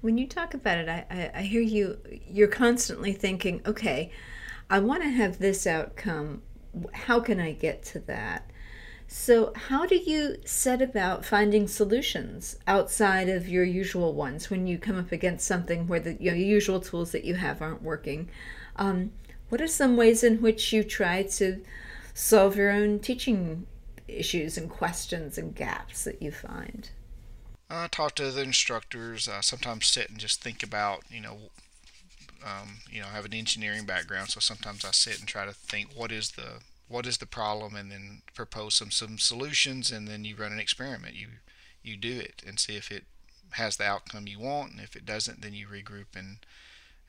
[0.00, 4.10] When you talk about it, I, I, I hear you, you're constantly thinking, okay,
[4.68, 6.42] I want to have this outcome.
[6.92, 8.50] How can I get to that?
[9.14, 14.78] So, how do you set about finding solutions outside of your usual ones when you
[14.78, 18.30] come up against something where the you know, usual tools that you have aren't working?
[18.76, 19.12] Um,
[19.50, 21.62] what are some ways in which you try to
[22.14, 23.66] solve your own teaching
[24.08, 26.88] issues and questions and gaps that you find?
[27.68, 29.28] I talk to the instructors.
[29.28, 31.36] I sometimes sit and just think about, you know,
[32.42, 35.52] um, you know, I have an engineering background, so sometimes I sit and try to
[35.52, 40.06] think what is the what is the problem, and then propose some some solutions, and
[40.06, 41.14] then you run an experiment.
[41.14, 41.28] You
[41.82, 43.04] you do it and see if it
[43.52, 46.38] has the outcome you want, and if it doesn't, then you regroup and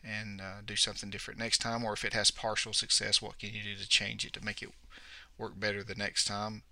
[0.04, 1.84] and uh, do something different next time.
[1.84, 4.62] Or if it has partial success, what can you do to change it to make
[4.62, 4.70] it
[5.38, 6.64] work better the next time?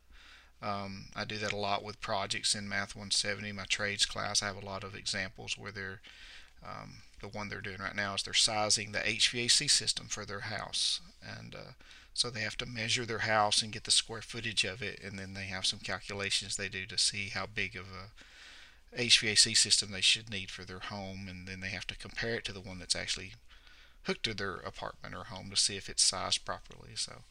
[0.61, 4.43] Um, I do that a lot with projects in Math 170, my trades class.
[4.43, 6.01] I have a lot of examples where they're
[6.63, 10.41] um, the one they're doing right now is they're sizing the HVAC system for their
[10.41, 11.71] house, and uh,
[12.13, 15.17] so they have to measure their house and get the square footage of it, and
[15.17, 19.91] then they have some calculations they do to see how big of a HVAC system
[19.91, 22.59] they should need for their home, and then they have to compare it to the
[22.59, 23.33] one that's actually
[24.03, 26.91] hooked to their apartment or home to see if it's sized properly.
[26.95, 27.23] So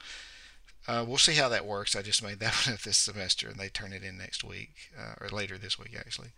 [0.88, 1.94] uh, we'll see how that works.
[1.94, 4.90] I just made that one up this semester, and they turn it in next week
[4.98, 6.30] uh, or later this week actually.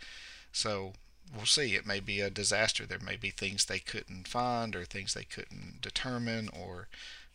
[0.53, 0.95] So
[1.35, 1.75] we'll see.
[1.75, 2.85] It may be a disaster.
[2.85, 6.89] There may be things they couldn't find or things they couldn't determine, or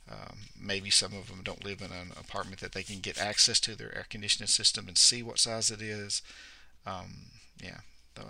[0.10, 3.60] um, maybe some of them don't live in an apartment that they can get access
[3.62, 6.22] to their air conditioning system and see what size it is.
[6.86, 7.28] Um,
[7.62, 7.80] yeah.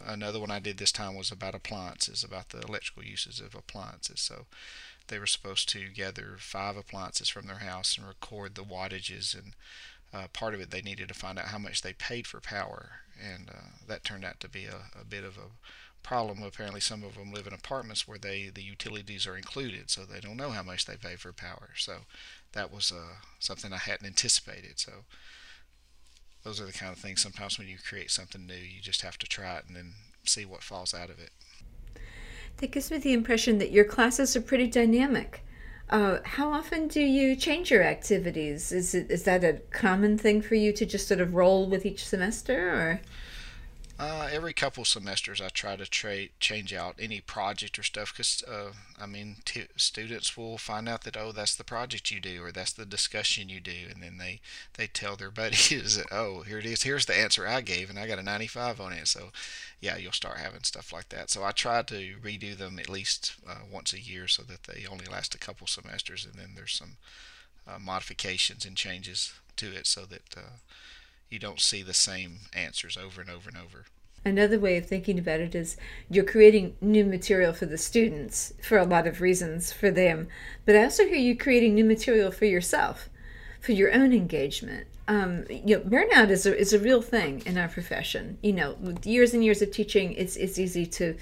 [0.05, 4.19] Another one I did this time was about appliances, about the electrical uses of appliances.
[4.19, 4.45] So
[5.07, 9.53] they were supposed to gather five appliances from their house and record the wattages and
[10.13, 13.01] uh, part of it they needed to find out how much they paid for power
[13.21, 15.49] and uh, that turned out to be a, a, bit of a
[16.07, 20.05] problem apparently some of them live in apartments where they the utilities are included so
[20.05, 21.97] they don't know how much they pay for power so
[22.53, 25.03] that was uh, something I hadn't anticipated so
[26.47, 29.17] those are the kind of things sometimes when you create something new, you just have
[29.17, 29.93] to try it and then
[30.23, 31.31] see what falls out of it.
[32.57, 35.43] That gives me the impression that your classes are pretty dynamic.
[35.89, 38.71] Uh, how often do you change your activities?
[38.71, 41.85] Is it is that a common thing for you to just sort of roll with
[41.85, 43.01] each semester, or?
[43.99, 48.43] Uh, every couple semesters, I try to tra- change out any project or stuff because,
[48.47, 52.43] uh, I mean, t- students will find out that oh, that's the project you do
[52.43, 54.39] or that's the discussion you do, and then they
[54.75, 58.05] they tell their buddies oh, here it is, here's the answer I gave, and I
[58.05, 59.07] got a 95 on it.
[59.07, 59.31] So,
[59.81, 61.31] yeah, you'll start having stuff like that.
[61.31, 64.85] So I try to redo them at least uh, once a year so that they
[64.85, 66.97] only last a couple semesters, and then there's some
[67.67, 70.57] uh, modifications and changes to it so that uh,
[71.29, 73.85] you don't see the same answers over and over and over.
[74.25, 75.77] Another way of thinking about it is
[76.09, 80.27] you're creating new material for the students for a lot of reasons for them,
[80.65, 83.09] but I also hear you creating new material for yourself,
[83.61, 84.87] for your own engagement.
[85.07, 88.37] Um, you know, burnout is a, is a real thing in our profession.
[88.41, 91.15] You know, with years and years of teaching, it's it's easy to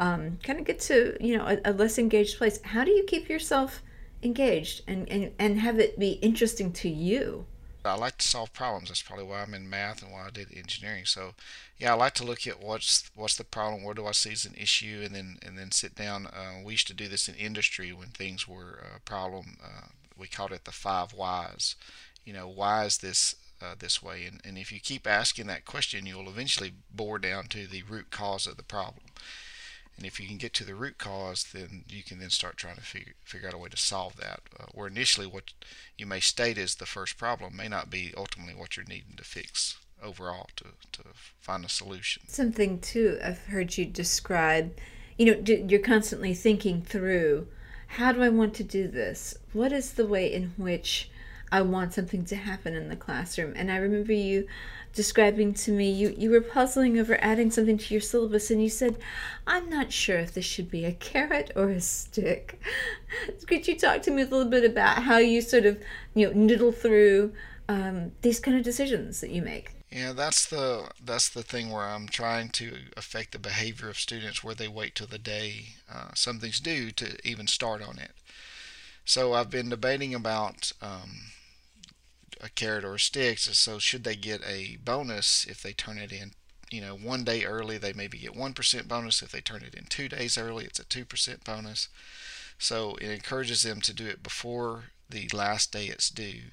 [0.00, 2.60] um, kind of get to you know a, a less engaged place.
[2.62, 3.82] How do you keep yourself
[4.22, 7.46] engaged and, and, and have it be interesting to you?
[7.84, 8.88] I like to solve problems.
[8.88, 11.04] That's probably why I'm in math and why I did engineering.
[11.04, 11.34] So,
[11.78, 14.44] yeah, I like to look at what's what's the problem, where do I see as
[14.44, 16.26] an issue, and then and then sit down.
[16.26, 19.58] Uh, we used to do this in industry when things were a problem.
[19.62, 21.76] Uh, we called it the five whys.
[22.24, 24.24] You know, why is this uh, this way?
[24.26, 28.10] And and if you keep asking that question, you'll eventually bore down to the root
[28.10, 29.04] cause of the problem.
[29.98, 32.76] And if you can get to the root cause, then you can then start trying
[32.76, 34.40] to figure, figure out a way to solve that.
[34.58, 35.52] Uh, where initially what
[35.96, 39.24] you may state as the first problem may not be ultimately what you're needing to
[39.24, 41.02] fix overall to, to
[41.40, 42.22] find a solution.
[42.28, 44.72] Something too I've heard you describe,
[45.16, 47.48] you know, you're constantly thinking through
[47.88, 49.36] how do I want to do this?
[49.52, 51.10] What is the way in which
[51.50, 53.54] I want something to happen in the classroom?
[53.56, 54.46] And I remember you
[54.94, 58.68] describing to me you, you were puzzling over adding something to your syllabus and you
[58.68, 58.96] said
[59.46, 62.60] i'm not sure if this should be a carrot or a stick.
[63.46, 65.80] Could you talk to me a little bit about how you sort of
[66.14, 67.32] you know noodle through
[67.68, 69.70] um, these kind of decisions that you make?
[69.90, 74.42] Yeah that's the that's the thing where i'm trying to affect the behavior of students
[74.42, 78.12] where they wait till the day uh, something's due to even start on it.
[79.04, 81.10] So i've been debating about um,
[82.40, 83.38] a carrot or a stick.
[83.38, 86.32] So should they get a bonus if they turn it in,
[86.70, 87.78] you know, one day early?
[87.78, 89.22] They maybe get one percent bonus.
[89.22, 91.88] If they turn it in two days early, it's a two percent bonus.
[92.58, 96.50] So it encourages them to do it before the last day it's due,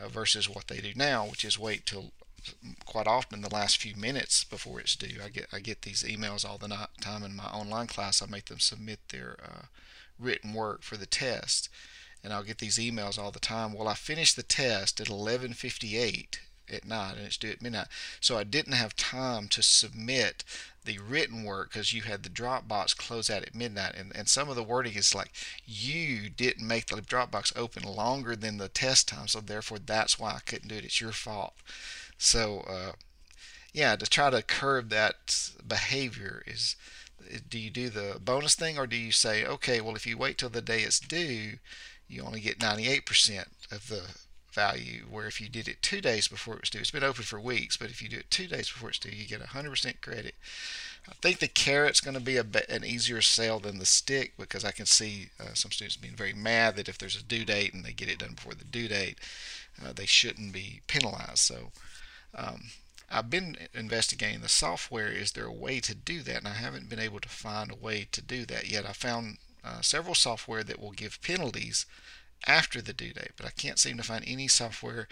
[0.00, 2.12] uh, versus what they do now, which is wait till
[2.86, 5.18] quite often the last few minutes before it's due.
[5.24, 8.22] I get I get these emails all the time in my online class.
[8.22, 9.66] I make them submit their uh,
[10.18, 11.68] written work for the test
[12.22, 13.72] and I'll get these emails all the time.
[13.72, 16.40] Well, I finished the test at 11:58
[16.72, 17.88] at night, and it's due at midnight.
[18.20, 20.44] So I didn't have time to submit
[20.84, 24.48] the written work because you had the Dropbox close out at midnight, and, and some
[24.48, 25.32] of the wording is like
[25.66, 30.32] you didn't make the Dropbox open longer than the test time, so therefore that's why
[30.32, 30.84] I couldn't do it.
[30.84, 31.54] It's your fault.
[32.18, 32.92] So uh,
[33.72, 36.76] yeah, to try to curb that behavior is
[37.48, 40.38] do you do the bonus thing or do you say okay well if you wait
[40.38, 41.58] till the day it's due
[42.10, 44.02] you only get 98% of the
[44.52, 45.04] value.
[45.08, 47.40] Where if you did it two days before it was due, it's been open for
[47.40, 50.34] weeks, but if you do it two days before it's due, you get 100% credit.
[51.08, 54.64] I think the carrot's going to be a, an easier sale than the stick because
[54.64, 57.72] I can see uh, some students being very mad that if there's a due date
[57.72, 59.18] and they get it done before the due date,
[59.82, 61.38] uh, they shouldn't be penalized.
[61.38, 61.72] So
[62.34, 62.64] um,
[63.10, 65.08] I've been investigating the software.
[65.08, 66.38] Is there a way to do that?
[66.38, 68.86] And I haven't been able to find a way to do that yet.
[68.86, 71.86] I found uh, several software that will give penalties
[72.46, 75.08] after the due date, but I can't seem to find any software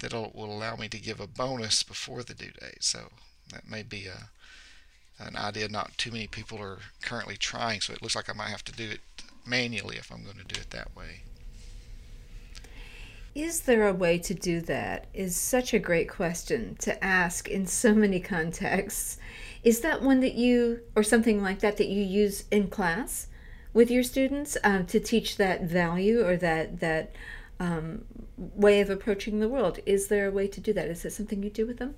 [0.00, 2.84] that will allow me to give a bonus before the due date.
[2.84, 3.08] So
[3.52, 4.30] that may be a
[5.20, 7.80] an idea not too many people are currently trying.
[7.80, 9.00] So it looks like I might have to do it
[9.44, 11.22] manually if I'm going to do it that way.
[13.34, 15.06] Is there a way to do that?
[15.14, 19.18] Is such a great question to ask in so many contexts.
[19.62, 23.26] Is that one that you, or something like that, that you use in class?
[23.78, 27.12] With your students um, to teach that value or that that
[27.60, 28.04] um,
[28.36, 29.78] way of approaching the world.
[29.86, 30.88] Is there a way to do that?
[30.88, 31.94] Is it something you do with them?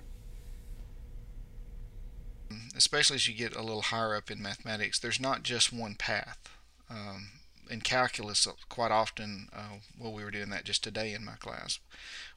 [2.76, 6.50] Especially as you get a little higher up in mathematics, there's not just one path.
[6.90, 7.28] Um,
[7.70, 11.36] in calculus, uh, quite often, uh, well, we were doing that just today in my
[11.36, 11.78] class.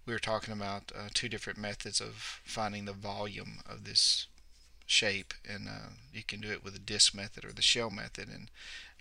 [0.06, 4.28] We were talking about uh, two different methods of finding the volume of this
[4.94, 8.30] shape, and uh, you can do it with the disk method or the shell method.
[8.30, 8.50] And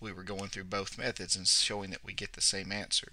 [0.00, 3.12] we were going through both methods and showing that we get the same answer.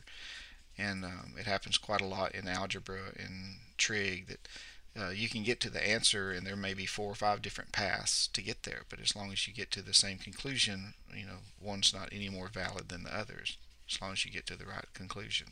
[0.77, 4.47] And um, it happens quite a lot in algebra and trig that
[4.99, 7.71] uh, you can get to the answer and there may be four or five different
[7.71, 8.83] paths to get there.
[8.89, 12.29] But as long as you get to the same conclusion, you know, one's not any
[12.29, 13.57] more valid than the others.
[13.91, 15.47] As long as you get to the right conclusion.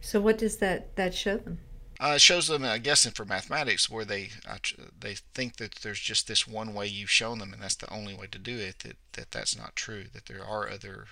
[0.00, 1.58] So what does that that show them?
[2.00, 4.58] Uh, it shows them, I guess, for mathematics, where they uh,
[5.00, 8.14] they think that there's just this one way you've shown them, and that's the only
[8.14, 8.80] way to do it.
[8.80, 10.04] That that that's not true.
[10.12, 11.06] That there are other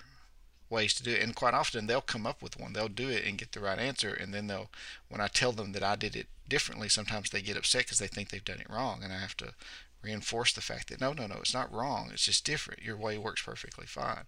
[0.69, 2.73] ways to do it, and quite often they'll come up with one.
[2.73, 4.69] They'll do it and get the right answer, and then they'll,
[5.09, 8.07] when I tell them that I did it differently, sometimes they get upset because they
[8.07, 9.53] think they've done it wrong, and I have to
[10.01, 12.09] reinforce the fact that no, no, no, it's not wrong.
[12.11, 12.83] It's just different.
[12.83, 14.25] Your way works perfectly fine.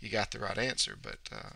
[0.00, 1.50] You got the right answer, but uh,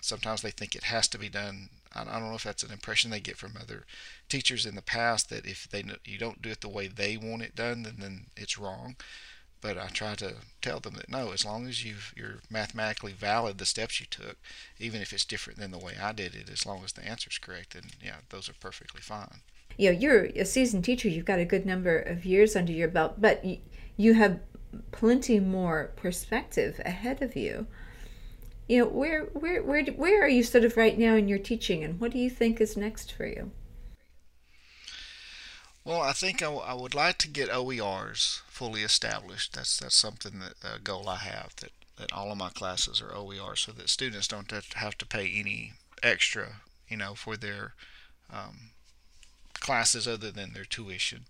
[0.00, 3.10] sometimes they think it has to be done I don't know if that's an impression
[3.10, 3.84] they get from other
[4.28, 7.42] teachers in the past that if they you don't do it the way they want
[7.42, 8.96] it done, then then it's wrong.
[9.60, 13.58] But I try to tell them that no, as long as you you're mathematically valid
[13.58, 14.36] the steps you took,
[14.78, 17.38] even if it's different than the way I did it, as long as the answer's
[17.38, 19.40] correct, then yeah, those are perfectly fine.
[19.76, 21.08] You know, you're a seasoned teacher.
[21.08, 23.44] You've got a good number of years under your belt, but
[23.96, 24.40] you have
[24.92, 27.66] plenty more perspective ahead of you
[28.68, 31.82] you know where where where where are you sort of right now in your teaching
[31.82, 33.50] and what do you think is next for you?
[35.84, 39.54] Well i think I, I would like to get OERs fully established.
[39.54, 43.12] That's that's something that a goal i have that that all of my classes are
[43.12, 47.74] OER so that students don't have to pay any extra you know for their
[48.32, 48.70] um,
[49.54, 51.24] classes other than their tuition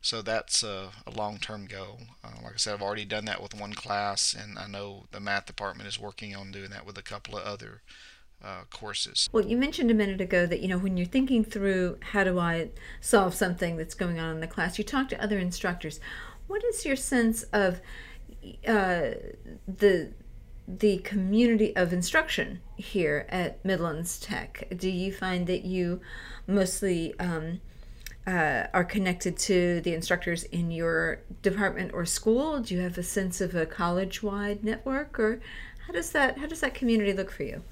[0.00, 2.00] so that's a, a long-term goal.
[2.24, 5.20] Uh, like I said, I've already done that with one class, and I know the
[5.20, 7.82] math department is working on doing that with a couple of other
[8.42, 9.28] uh, courses.
[9.32, 12.38] Well, you mentioned a minute ago that you know when you're thinking through how do
[12.38, 12.70] I
[13.00, 16.00] solve something that's going on in the class, you talk to other instructors.
[16.46, 17.80] What is your sense of
[18.66, 19.12] uh,
[19.68, 20.12] the
[20.66, 24.66] the community of instruction here at Midlands Tech?
[24.74, 26.00] Do you find that you
[26.46, 27.60] mostly um,
[28.26, 32.60] uh, are connected to the instructors in your department or school?
[32.60, 35.40] Do you have a sense of a college-wide network, or
[35.86, 37.62] how does that how does that community look for you?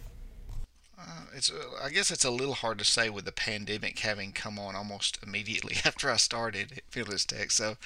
[0.99, 4.33] Uh, it's uh, I guess it's a little hard to say with the pandemic having
[4.33, 7.51] come on almost immediately after I started at Midlands Tech.
[7.51, 7.77] So,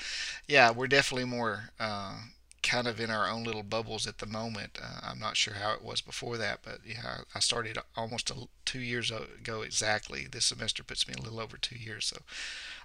[0.47, 2.17] yeah, we're definitely more uh,
[2.63, 4.79] kind of in our own little bubbles at the moment.
[4.83, 8.49] Uh, I'm not sure how it was before that, but yeah, I started almost a,
[8.65, 10.27] two years ago exactly.
[10.31, 12.19] This semester puts me a little over two years, so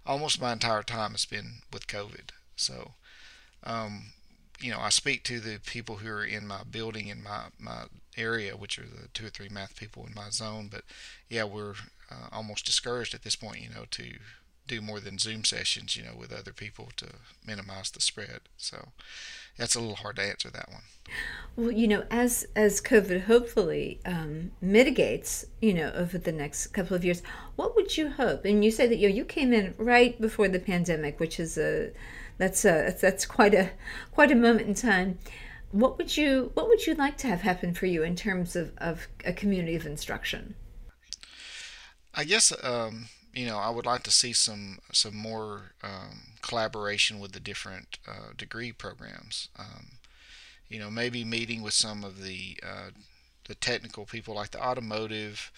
[0.06, 2.32] almost my entire time has been with COVID.
[2.56, 2.94] So,
[3.64, 4.14] um,
[4.60, 7.84] you know, I speak to the people who are in my building in my my
[8.18, 10.70] area, which are the two or three math people in my zone.
[10.72, 10.84] But
[11.30, 11.76] yeah, we're
[12.10, 14.14] uh, almost discouraged at this point, you know, to
[14.68, 17.08] do more than Zoom sessions, you know, with other people to
[17.46, 18.42] minimize the spread.
[18.58, 18.90] So
[19.58, 20.84] that's a little hard to answer that one.
[21.56, 26.96] Well, you know, as as COVID hopefully um, mitigates, you know, over the next couple
[26.96, 27.24] of years,
[27.56, 28.46] what would you hope?
[28.46, 31.58] And you say that you know, you came in right before the pandemic, which is
[31.58, 31.92] a
[32.38, 33.72] that's a that's quite a
[34.12, 35.18] quite a moment in time.
[35.72, 38.74] What would you what would you like to have happen for you in terms of,
[38.78, 40.56] of a community of instruction?
[42.14, 47.20] I guess um, you know, I would like to see some some more um, collaboration
[47.20, 49.50] with the different uh, degree programs.
[49.60, 50.00] Um,
[50.70, 52.90] you know, maybe meeting with some of the uh,
[53.48, 55.52] the technical people like the automotive,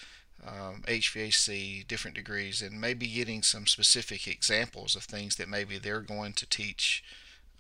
[0.46, 6.02] um, HVAC, different degrees, and maybe getting some specific examples of things that maybe they're
[6.02, 7.02] going to teach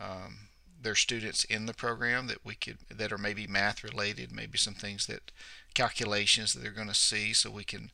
[0.02, 0.50] um,
[0.82, 4.76] their students in the program that we could that are maybe math related, maybe some
[4.76, 5.32] things that
[5.74, 7.92] calculations that they're going to see, so we can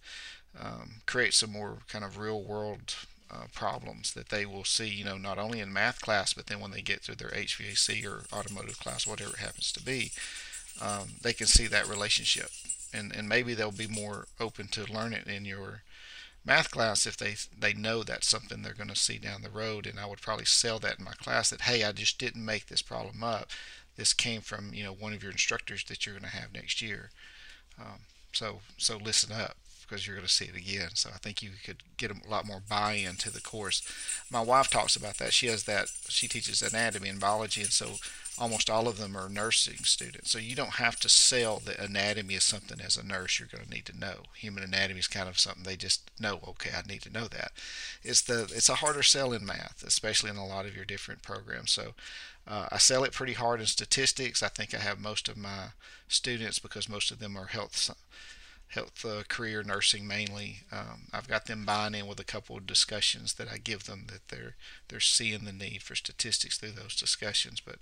[0.60, 2.96] um, create some more kind of real world
[3.32, 6.60] uh, problems that they will see, you know, not only in math class, but then
[6.60, 10.12] when they get to their HVAC or automotive class, whatever it happens to be,
[10.82, 12.50] um, they can see that relationship.
[12.94, 15.82] And, and maybe they'll be more open to learn it in your
[16.46, 19.88] math class if they they know that's something they're going to see down the road.
[19.88, 22.68] And I would probably sell that in my class that hey, I just didn't make
[22.68, 23.50] this problem up.
[23.98, 26.82] This came from you know one of your instructors that you're going to have next
[26.82, 27.10] year.
[27.80, 28.02] Um,
[28.32, 30.90] so so listen up because you're going to see it again.
[30.94, 33.82] So I think you could get a lot more buy-in to the course.
[34.32, 35.34] My wife talks about that.
[35.34, 35.90] She has that.
[36.08, 37.96] She teaches anatomy and biology, and so
[38.38, 40.32] almost all of them are nursing students.
[40.32, 43.64] So you don't have to sell the anatomy as something as a nurse you're going
[43.64, 44.24] to need to know.
[44.36, 46.40] Human anatomy is kind of something they just know.
[46.48, 47.52] Okay, I need to know that.
[48.04, 51.22] It's the it's a harder sell in math, especially in a lot of your different
[51.22, 51.72] programs.
[51.72, 51.94] So
[52.48, 54.44] uh, I sell it pretty hard in statistics.
[54.44, 55.70] I think I have most of my
[56.08, 57.76] students because most of them are health
[58.68, 60.62] health uh, career nursing mainly.
[60.72, 64.06] Um, I've got them buying in with a couple of discussions that I give them
[64.08, 64.56] that they're
[64.88, 67.78] they're seeing the need for statistics through those discussions, but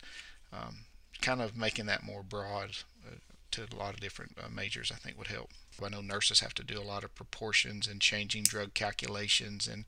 [0.52, 0.86] um,
[1.22, 2.78] kind of making that more broad
[3.08, 3.16] uh,
[3.52, 5.50] to a lot of different uh, majors I think would help.
[5.84, 9.86] I know nurses have to do a lot of proportions and changing drug calculations, and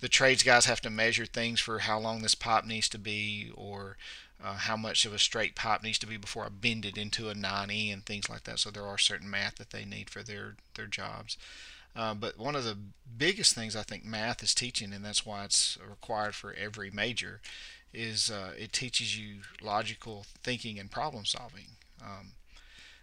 [0.00, 3.52] the trades guys have to measure things for how long this pipe needs to be,
[3.54, 3.96] or
[4.42, 7.28] uh, how much of a straight pipe needs to be before I bend it into
[7.28, 8.58] a 90 and things like that.
[8.58, 11.36] So there are certain math that they need for their their jobs.
[11.96, 12.76] Uh, but one of the
[13.16, 17.40] biggest things I think math is teaching, and that's why it's required for every major,
[17.92, 21.76] is uh, it teaches you logical thinking and problem solving.
[22.02, 22.32] Um,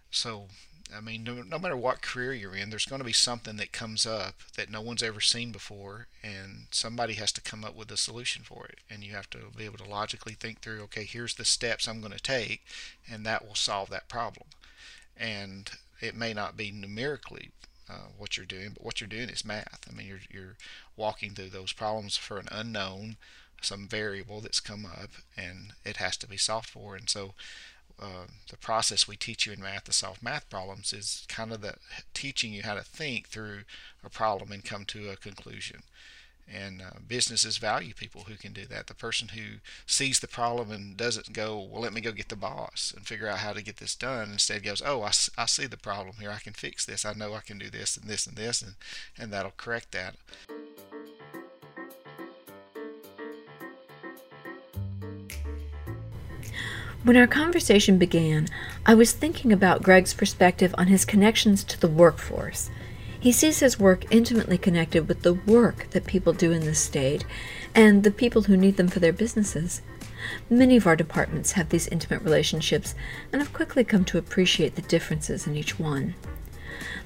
[0.09, 0.47] so
[0.95, 3.71] I mean, no, no, matter what career you're in, there's going to be something that
[3.71, 7.91] comes up that no one's ever seen before, and somebody has to come up with
[7.91, 8.79] a solution for it.
[8.89, 12.01] And you have to be able to logically think through, okay, here's the steps I'm
[12.01, 12.63] going to take,
[13.09, 14.47] and that will solve that problem.
[15.15, 15.71] And
[16.01, 17.51] it may not be numerically
[17.89, 19.85] uh, what you're doing, but what you're doing is math.
[19.89, 20.57] I mean, you're you're
[20.95, 23.17] walking through those problems for an unknown,
[23.61, 26.95] some variable that's come up, and it has to be solved for.
[26.95, 27.33] And so
[28.01, 31.61] uh, the process we teach you in math to solve math problems is kind of
[31.61, 31.75] the
[32.13, 33.59] teaching you how to think through
[34.03, 35.83] a problem and come to a conclusion.
[36.51, 38.87] And uh, businesses value people who can do that.
[38.87, 42.35] The person who sees the problem and doesn't go, well, let me go get the
[42.35, 44.31] boss and figure out how to get this done.
[44.31, 46.31] Instead, goes, oh, I, I see the problem here.
[46.31, 47.05] I can fix this.
[47.05, 48.73] I know I can do this and this and this, and,
[49.17, 50.15] and that'll correct that.
[57.03, 58.47] When our conversation began,
[58.85, 62.69] I was thinking about Greg's perspective on his connections to the workforce.
[63.19, 67.25] He sees his work intimately connected with the work that people do in this state
[67.73, 69.81] and the people who need them for their businesses.
[70.47, 72.93] Many of our departments have these intimate relationships,
[73.33, 76.13] and I've quickly come to appreciate the differences in each one.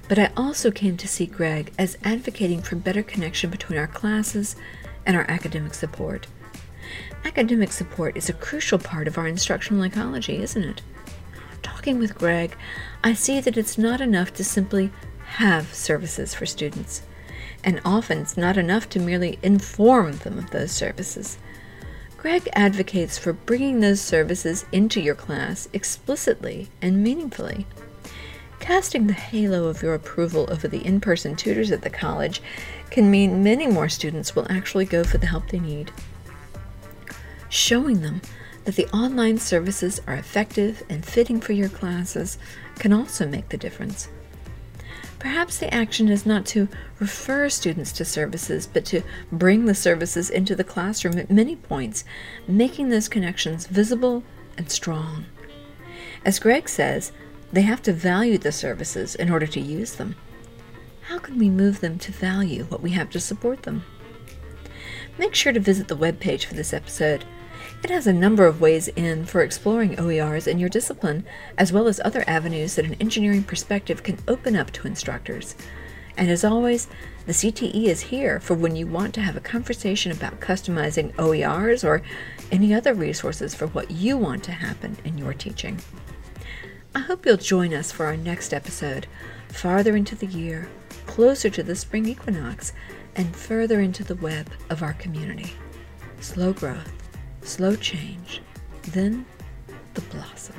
[0.09, 4.57] But I also came to see Greg as advocating for better connection between our classes
[5.05, 6.27] and our academic support.
[7.23, 10.81] Academic support is a crucial part of our instructional ecology, isn't it?
[11.85, 12.55] talking with Greg,
[13.03, 14.91] I see that it's not enough to simply
[15.37, 17.03] have services for students.
[17.63, 21.37] And often it's not enough to merely inform them of those services.
[22.17, 27.67] Greg advocates for bringing those services into your class explicitly and meaningfully.
[28.59, 32.41] Casting the halo of your approval over the in person tutors at the college
[32.89, 35.91] can mean many more students will actually go for the help they need.
[37.55, 38.21] Showing them
[38.65, 42.37] that the online services are effective and fitting for your classes
[42.79, 44.09] can also make the difference.
[45.19, 46.67] Perhaps the action is not to
[46.99, 52.03] refer students to services, but to bring the services into the classroom at many points,
[52.45, 54.21] making those connections visible
[54.57, 55.23] and strong.
[56.25, 57.13] As Greg says,
[57.53, 60.17] they have to value the services in order to use them.
[61.03, 63.85] How can we move them to value what we have to support them?
[65.17, 67.23] Make sure to visit the webpage for this episode.
[67.85, 71.23] It has a number of ways in for exploring OERs in your discipline,
[71.55, 75.53] as well as other avenues that an engineering perspective can open up to instructors.
[76.17, 76.87] And as always,
[77.27, 81.83] the CTE is here for when you want to have a conversation about customizing OERs
[81.83, 82.01] or
[82.51, 85.79] any other resources for what you want to happen in your teaching.
[86.95, 89.05] I hope you'll join us for our next episode,
[89.49, 90.69] farther into the year,
[91.05, 92.73] closer to the spring equinox,
[93.15, 95.53] and further into the web of our community.
[96.19, 96.91] Slow growth,
[97.45, 98.41] slow change,
[98.91, 99.25] then
[99.93, 100.55] the blossom.